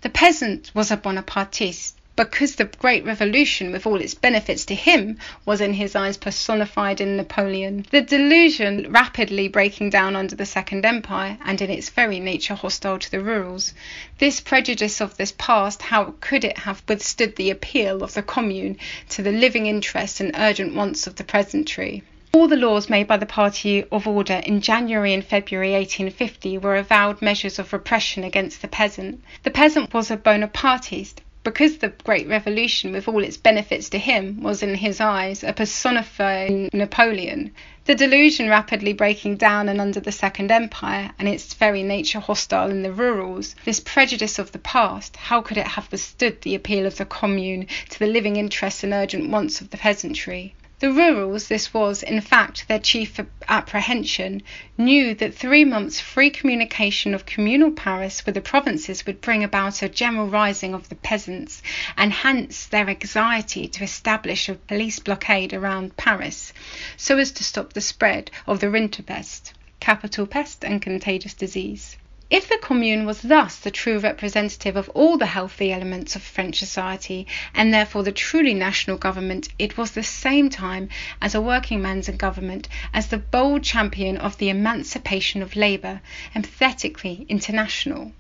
[0.01, 5.19] The peasant was a Bonapartist because the great revolution, with all its benefits to him,
[5.45, 7.85] was in his eyes personified in Napoleon.
[7.91, 13.01] The delusion rapidly breaking down under the Second Empire, and in its very nature hostile
[13.01, 13.75] to the rurals.
[14.19, 18.79] This prejudice of this past, how could it have withstood the appeal of the Commune
[19.09, 22.05] to the living interests and urgent wants of the peasantry?
[22.39, 26.77] All the laws made by the party of order in January and February 1850 were
[26.77, 29.25] avowed measures of repression against the peasant.
[29.43, 34.41] The peasant was a Bonapartist because the great revolution, with all its benefits to him,
[34.41, 37.51] was in his eyes a personified Napoleon.
[37.87, 42.71] The delusion rapidly breaking down and under the Second Empire, and its very nature hostile
[42.71, 46.87] in the rurals, this prejudice of the past, how could it have withstood the appeal
[46.87, 50.55] of the Commune to the living interests and urgent wants of the peasantry?
[50.81, 53.19] The rurals, this was, in fact, their chief
[53.49, 54.43] apprehension,
[54.77, 59.83] knew that three months' free communication of communal Paris with the provinces would bring about
[59.83, 61.63] a general rising of the peasants,
[61.97, 66.53] and hence their anxiety to establish a police blockade around Paris,
[66.97, 71.97] so as to stop the spread of the Rinderpest, capital pest and contagious disease.
[72.31, 76.59] If the Commune was thus the true representative of all the healthy elements of French
[76.59, 80.91] society, and therefore the truly national government, it was at the same time
[81.23, 86.03] as a working man's government, as the bold champion of the emancipation of labour,
[86.35, 88.13] emphatically international.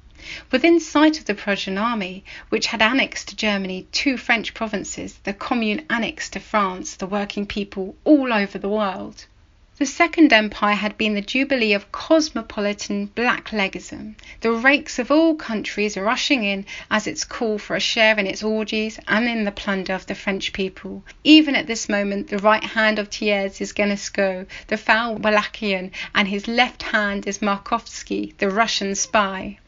[0.50, 5.34] Within sight of the Prussian army, which had annexed to Germany two French provinces, the
[5.34, 9.26] Commune annexed to France the working people all over the world.
[9.78, 15.96] The Second Empire had been the jubilee of cosmopolitan blacklegism, the rakes of all countries
[15.96, 19.92] rushing in as its call for a share in its orgies and in the plunder
[19.92, 21.04] of the French people.
[21.22, 26.26] Even at this moment the right hand of Thiers is Ganesco, the foul Wallachian, and
[26.26, 29.58] his left hand is Markovski, the Russian spy.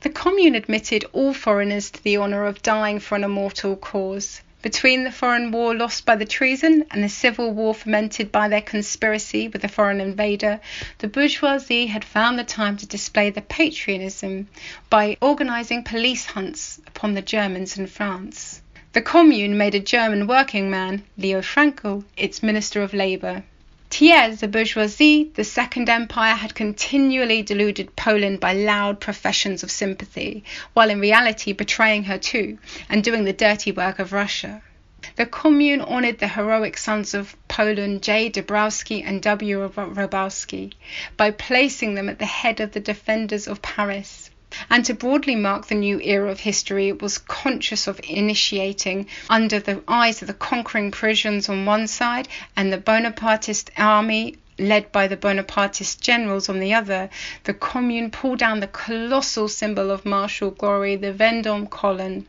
[0.00, 4.40] The Commune admitted all foreigners to the honour of dying for an immortal cause.
[4.62, 8.62] Between the foreign war lost by the treason and the civil war fomented by their
[8.62, 10.60] conspiracy with the foreign invader,
[10.98, 14.46] the bourgeoisie had found the time to display their patriotism
[14.88, 18.62] by organising police hunts upon the Germans in France.
[18.92, 23.42] The Commune made a German working man, Leo Frankel, its Minister of Labour.
[23.94, 30.44] Thiers, the bourgeoisie, the Second Empire had continually deluded Poland by loud professions of sympathy,
[30.72, 32.56] while in reality betraying her too,
[32.88, 34.62] and doing the dirty work of Russia.
[35.16, 38.30] The Commune honoured the heroic sons of Poland J.
[38.30, 39.68] Dabrowski and W.
[39.68, 40.72] Wróblewski
[41.18, 44.21] by placing them at the head of the defenders of Paris
[44.68, 49.58] and to broadly mark the new era of history it was conscious of initiating under
[49.58, 55.06] the eyes of the conquering Prussians on one side and the Bonapartist army led by
[55.06, 57.08] the Bonapartist generals on the other,
[57.44, 62.26] the Commune pulled down the colossal symbol of martial glory, the Vendôme column.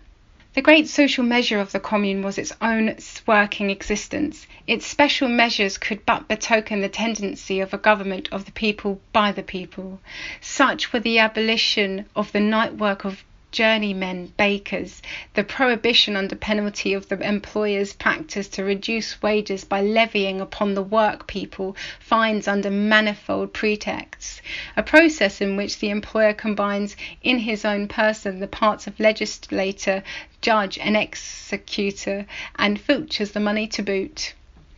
[0.55, 2.95] The great social measure of the Commune was its own
[3.25, 4.45] working existence.
[4.67, 9.31] Its special measures could but betoken the tendency of a government of the people by
[9.31, 9.99] the people.
[10.41, 13.23] Such were the abolition of the night work of
[13.53, 14.99] journeymen bakers,
[15.35, 20.81] the prohibition under penalty of the employer's practice to reduce wages by levying upon the
[20.81, 24.41] work people fines under manifold pretexts,
[24.75, 30.01] a process in which the employer combines in his own person the parts of legislator,
[30.41, 32.25] judge, and executor,
[32.57, 34.33] and filches the money to boot.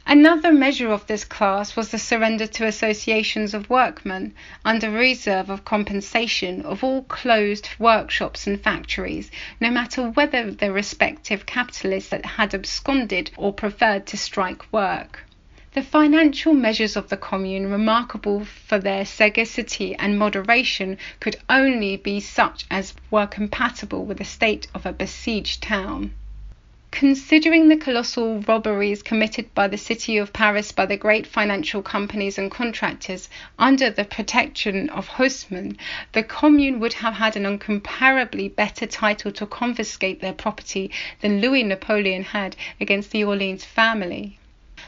[0.08, 5.66] Another measure of this class was the surrender to associations of workmen, under reserve of
[5.66, 13.32] compensation, of all closed workshops and factories, no matter whether the respective capitalists had absconded
[13.36, 15.24] or preferred to strike work.
[15.74, 22.20] The financial measures of the Commune, remarkable for their sagacity and moderation, could only be
[22.20, 26.14] such as were compatible with the state of a besieged town.
[26.96, 32.38] Considering the colossal robberies committed by the city of Paris by the great financial companies
[32.38, 33.28] and contractors
[33.60, 35.76] under the protection of Haussmann,
[36.14, 40.90] the Commune would have had an incomparably better title to confiscate their property
[41.20, 44.40] than Louis Napoleon had against the Orleans family.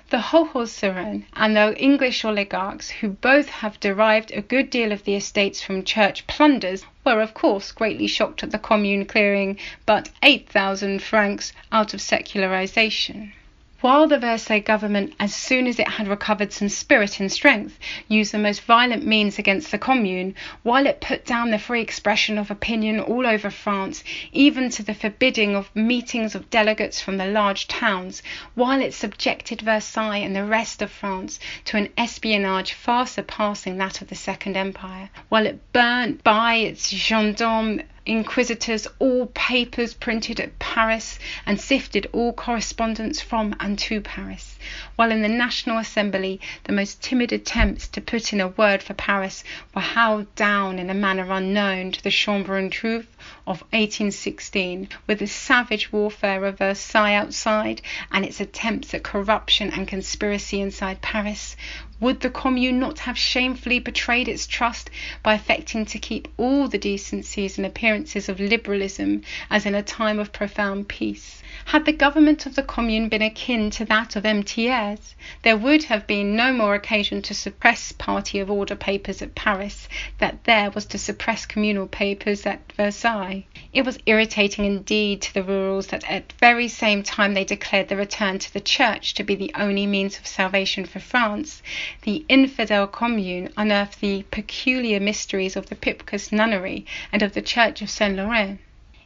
[0.10, 5.16] The Hohenzollern and the English oligarchs, who both have derived a good deal of the
[5.16, 11.02] estates from church plunders, were of course greatly shocked at the Commune clearing but 8,000
[11.02, 13.32] francs out of secularisation
[13.80, 18.32] while the Versailles government, as soon as it had recovered some spirit and strength, used
[18.32, 22.50] the most violent means against the Commune, while it put down the free expression of
[22.50, 27.68] opinion all over France, even to the forbidding of meetings of delegates from the large
[27.68, 28.24] towns,
[28.56, 34.02] while it subjected Versailles and the rest of France to an espionage far surpassing that
[34.02, 40.58] of the Second Empire, while it burnt by its gendarmes inquisitors all papers printed at
[40.60, 44.58] Paris and sifted all correspondence from and to Paris,
[44.96, 48.94] while in the National Assembly the most timid attempts to put in a word for
[48.94, 49.44] Paris
[49.76, 53.08] were howled down in a manner unknown to the Chambre Neuve
[53.46, 57.82] of 1816, with the savage warfare of Versailles outside
[58.12, 61.56] and its attempts at corruption and conspiracy inside Paris,
[62.00, 64.90] would the Commune not have shamefully betrayed its trust
[65.24, 70.20] by affecting to keep all the decencies and appearances of liberalism as in a time
[70.20, 71.42] of profound peace?
[71.68, 74.44] Had the government of the Commune been akin to that of M.
[74.44, 79.34] Thiers, there would have been no more occasion to suppress party of order papers at
[79.34, 79.88] Paris
[80.18, 83.46] than there was to suppress communal papers at Versailles.
[83.46, 83.46] Versailles.
[83.72, 87.88] It was irritating indeed to the rurals that at the very same time they declared
[87.88, 91.64] the return to the Church to be the only means of salvation for France,
[92.02, 97.82] the infidel Commune unearthed the peculiar mysteries of the Picpus nunnery and of the Church
[97.82, 98.60] of Saint Laurent.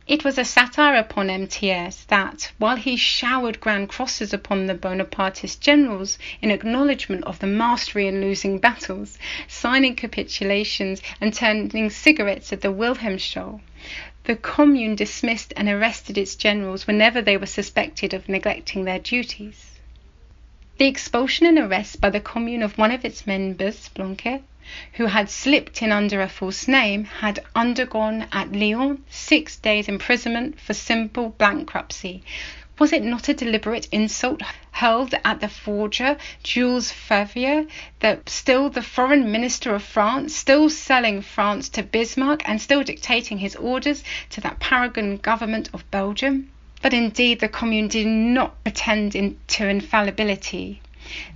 [0.07, 1.45] It was a satire upon M.
[1.45, 7.45] Thiers that, while he showered grand crosses upon the Bonapartist generals in acknowledgment of the
[7.45, 13.61] mastery in losing battles, signing capitulations, and turning cigarettes at the Wilhelmsthal,
[14.23, 19.77] the Commune dismissed and arrested its generals whenever they were suspected of neglecting their duties.
[20.79, 24.41] The expulsion and arrest by the Commune of one of its members, Blanquet,
[24.93, 30.59] who had slipped in under a false name, had undergone at Lyons six days' imprisonment
[30.59, 32.21] for simple bankruptcy.
[32.77, 37.65] Was it not a deliberate insult hurled at the forger, Jules Favre,
[38.01, 43.39] the, still the foreign minister of France, still selling France to Bismarck, and still dictating
[43.39, 46.51] his orders to that paragon government of Belgium?
[46.83, 50.81] But indeed the Commune did not pretend to infallibility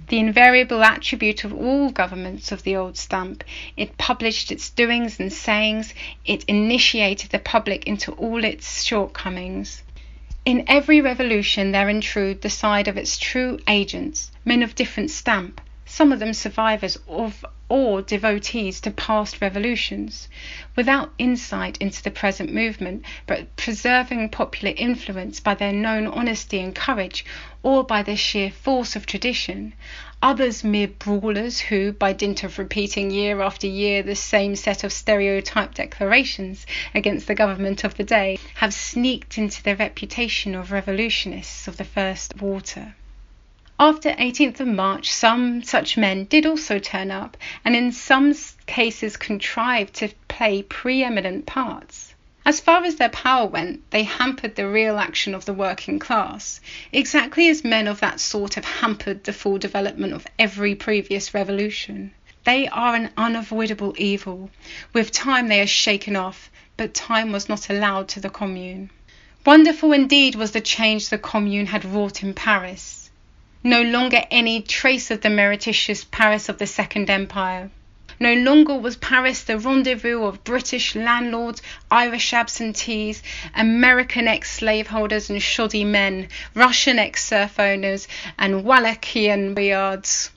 [0.10, 3.44] the invariable attribute of all governments of the old stamp.
[3.76, 5.94] It published its doings and sayings,
[6.26, 9.82] it initiated the public into all its shortcomings.
[10.46, 15.60] In every revolution there intrude the side of its true agents, men of different stamp,
[15.96, 20.28] some of them survivors of or devotees to past revolutions,
[20.76, 26.76] without insight into the present movement, but preserving popular influence by their known honesty and
[26.76, 27.24] courage,
[27.64, 29.72] or by the sheer force of tradition;
[30.22, 34.92] others mere brawlers who, by dint of repeating year after year the same set of
[34.92, 41.70] stereotyped declarations against the government of the day, have sneaked into the reputation of revolutionists
[41.70, 42.94] of the first water.
[43.78, 48.34] After 18th of March some such men did also turn up, and in some
[48.68, 52.16] cases contrived to play pre eminent parts.
[52.46, 56.62] As far as their power went, they hampered the real action of the working class,
[56.94, 62.12] exactly as men of that sort have hampered the full development of every previous revolution.
[62.46, 64.52] They are an unavoidable evil.
[64.94, 68.90] With time they are shaken off, but time was not allowed to the Commune.
[69.46, 73.05] Wonderful indeed was the change the Commune had wrought in Paris
[73.66, 77.72] no longer any trace of the meretricious Paris of the Second Empire.
[78.20, 83.24] No longer was Paris the rendezvous of British landlords, Irish absentees,
[83.56, 88.08] American ex slaveholders and shoddy men, Russian ex serf owners,
[88.38, 90.30] and Wallachian boyards.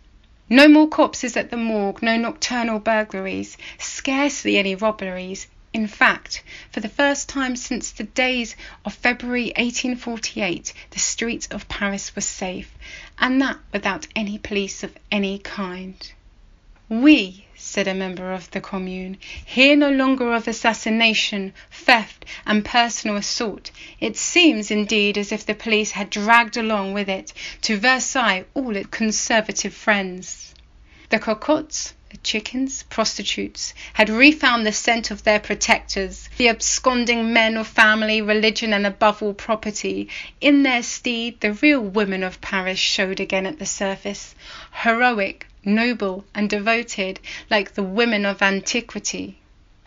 [0.48, 5.48] No more corpses at the morgue, no nocturnal burglaries, scarcely any robberies,
[5.78, 11.68] in fact, for the first time since the days of February 1848 the streets of
[11.68, 12.74] Paris were safe,
[13.16, 16.10] and that without any police of any kind.
[16.88, 23.16] "We," said a member of the Commune, "hear no longer of assassination, theft, and personal
[23.16, 23.70] assault.
[24.00, 28.74] It seems, indeed, as if the police had dragged along with it to Versailles all
[28.74, 30.56] its conservative friends."
[31.10, 37.66] The cocottes chickens, prostitutes, had refound the scent of their protectors, the absconding men of
[37.66, 40.08] family, religion, and above all property.
[40.40, 44.34] In their stead the real women of Paris showed again at the surface,
[44.82, 49.38] heroic, noble, and devoted, like the women of antiquity.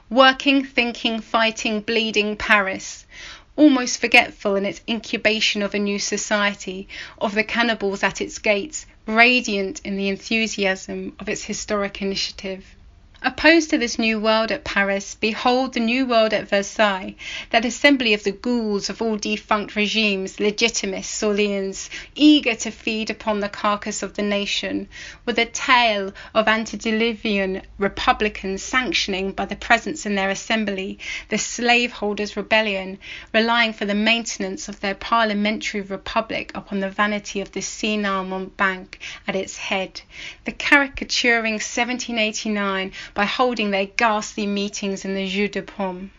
[0.09, 3.05] Working, thinking, fighting, bleeding Paris
[3.57, 6.87] almost forgetful in its incubation of a new society,
[7.19, 12.65] of the cannibals at its gates, radiant in the enthusiasm of its historic initiative.
[13.23, 17.15] Opposed to this new world at Paris, behold the new world at Versailles,
[17.51, 23.39] that assembly of the ghouls of all defunct regimes, legitimists, Orleans, eager to feed upon
[23.39, 24.87] the carcass of the nation,
[25.25, 30.97] with a tale of antediluvian republicans sanctioning by the presence in their assembly
[31.29, 32.97] the slaveholders' rebellion,
[33.33, 38.97] relying for the maintenance of their parliamentary republic upon the vanity of the senile Montbank
[39.27, 40.01] at its head,
[40.45, 46.11] the caricaturing 1789 by holding their ghastly meetings in the Jeu de Paume.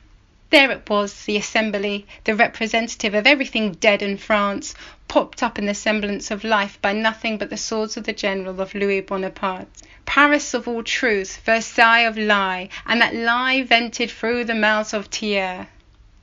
[0.50, 4.74] There it was, the Assembly, the representative of everything dead in France,
[5.08, 8.60] propped up in the semblance of life by nothing but the swords of the general
[8.60, 9.68] of Louis Bonaparte.
[10.04, 15.06] Paris of all truth, Versailles of lie, and that lie vented through the mouths of
[15.06, 15.66] Thiers.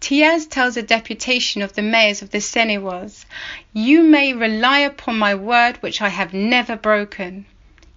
[0.02, 3.26] Thiers tells a deputation of the mayors of the Seine-et-Oise,
[3.74, 7.48] You may rely upon my word which I have never broken.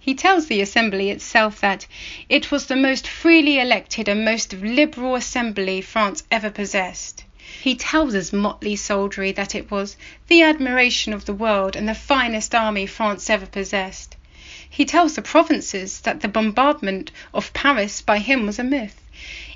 [0.05, 1.87] He tells the Assembly itself that
[2.27, 7.23] "it was the most freely elected and most liberal Assembly France ever possessed."
[7.61, 9.95] He tells his motley soldiery that it was
[10.27, 14.17] "the admiration of the world and the finest army France ever possessed."
[14.69, 18.99] He tells the provinces that the bombardment of Paris by him was a myth.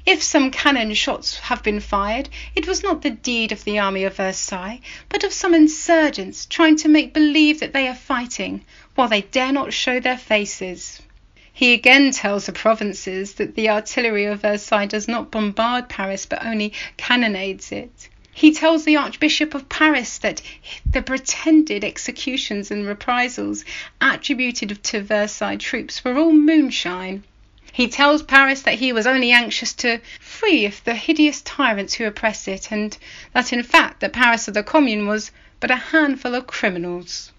[0.08, 4.06] If some cannon shots have been fired, it was not the deed of the army
[4.06, 4.80] of Versailles,
[5.10, 8.64] but of some insurgents trying to make believe that they are fighting,
[8.96, 11.02] while they dare not show their faces.
[11.52, 16.46] He again tells the provinces that the artillery of Versailles does not bombard Paris but
[16.46, 18.08] only cannonades it.
[18.34, 20.42] He tells the Archbishop of Paris that
[20.90, 23.66] the pretended executions and reprisals
[24.00, 27.26] attributed to Versailles troops were all moonshine.
[27.78, 32.06] He tells Paris that he was only anxious to free of the hideous tyrants who
[32.06, 32.98] oppress it, and
[33.34, 37.32] that in fact the Paris of the Commune was but a handful of criminals.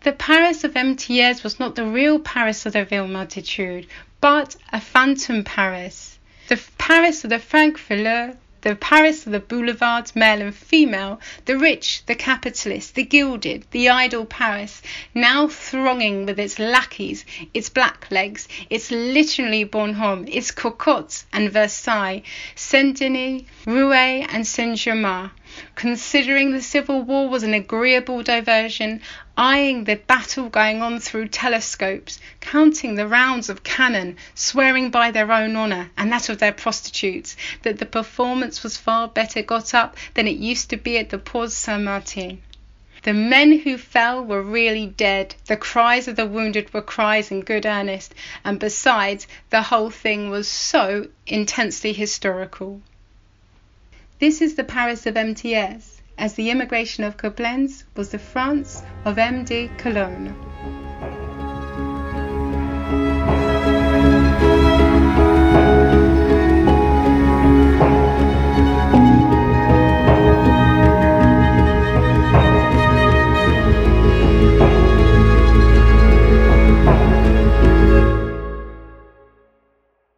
[0.00, 0.96] The Paris of M.
[0.96, 3.86] Thiers was not the real Paris of the Ville Multitude,
[4.20, 6.18] but a phantom Paris.
[6.48, 8.34] The Paris of the francs-fileurs
[8.64, 13.90] the Paris of the boulevards, male and female, the rich, the capitalist, the gilded, the
[13.90, 14.80] idle Paris,
[15.14, 22.22] now thronging with its lackeys, its blacklegs, its literally bonhommes, its cocottes and Versailles,
[22.54, 25.30] Saint Denis, Rueil, and Saint Germain
[25.76, 29.00] considering the Civil War was an agreeable diversion,
[29.36, 35.32] eyeing the battle going on through telescopes, counting the rounds of cannon, swearing by their
[35.32, 39.96] own honour and that of their prostitutes that the performance was far better got up
[40.14, 42.40] than it used to be at the Porte Saint Martin.
[43.02, 47.42] The men who fell were really dead, the cries of the wounded were cries in
[47.42, 48.14] good earnest,
[48.44, 52.80] and besides, the whole thing was so intensely historical.
[54.20, 55.34] This is the Paris of M.
[56.16, 59.44] As the immigration of Coblentz was the France of M.
[59.44, 60.34] de Calonne.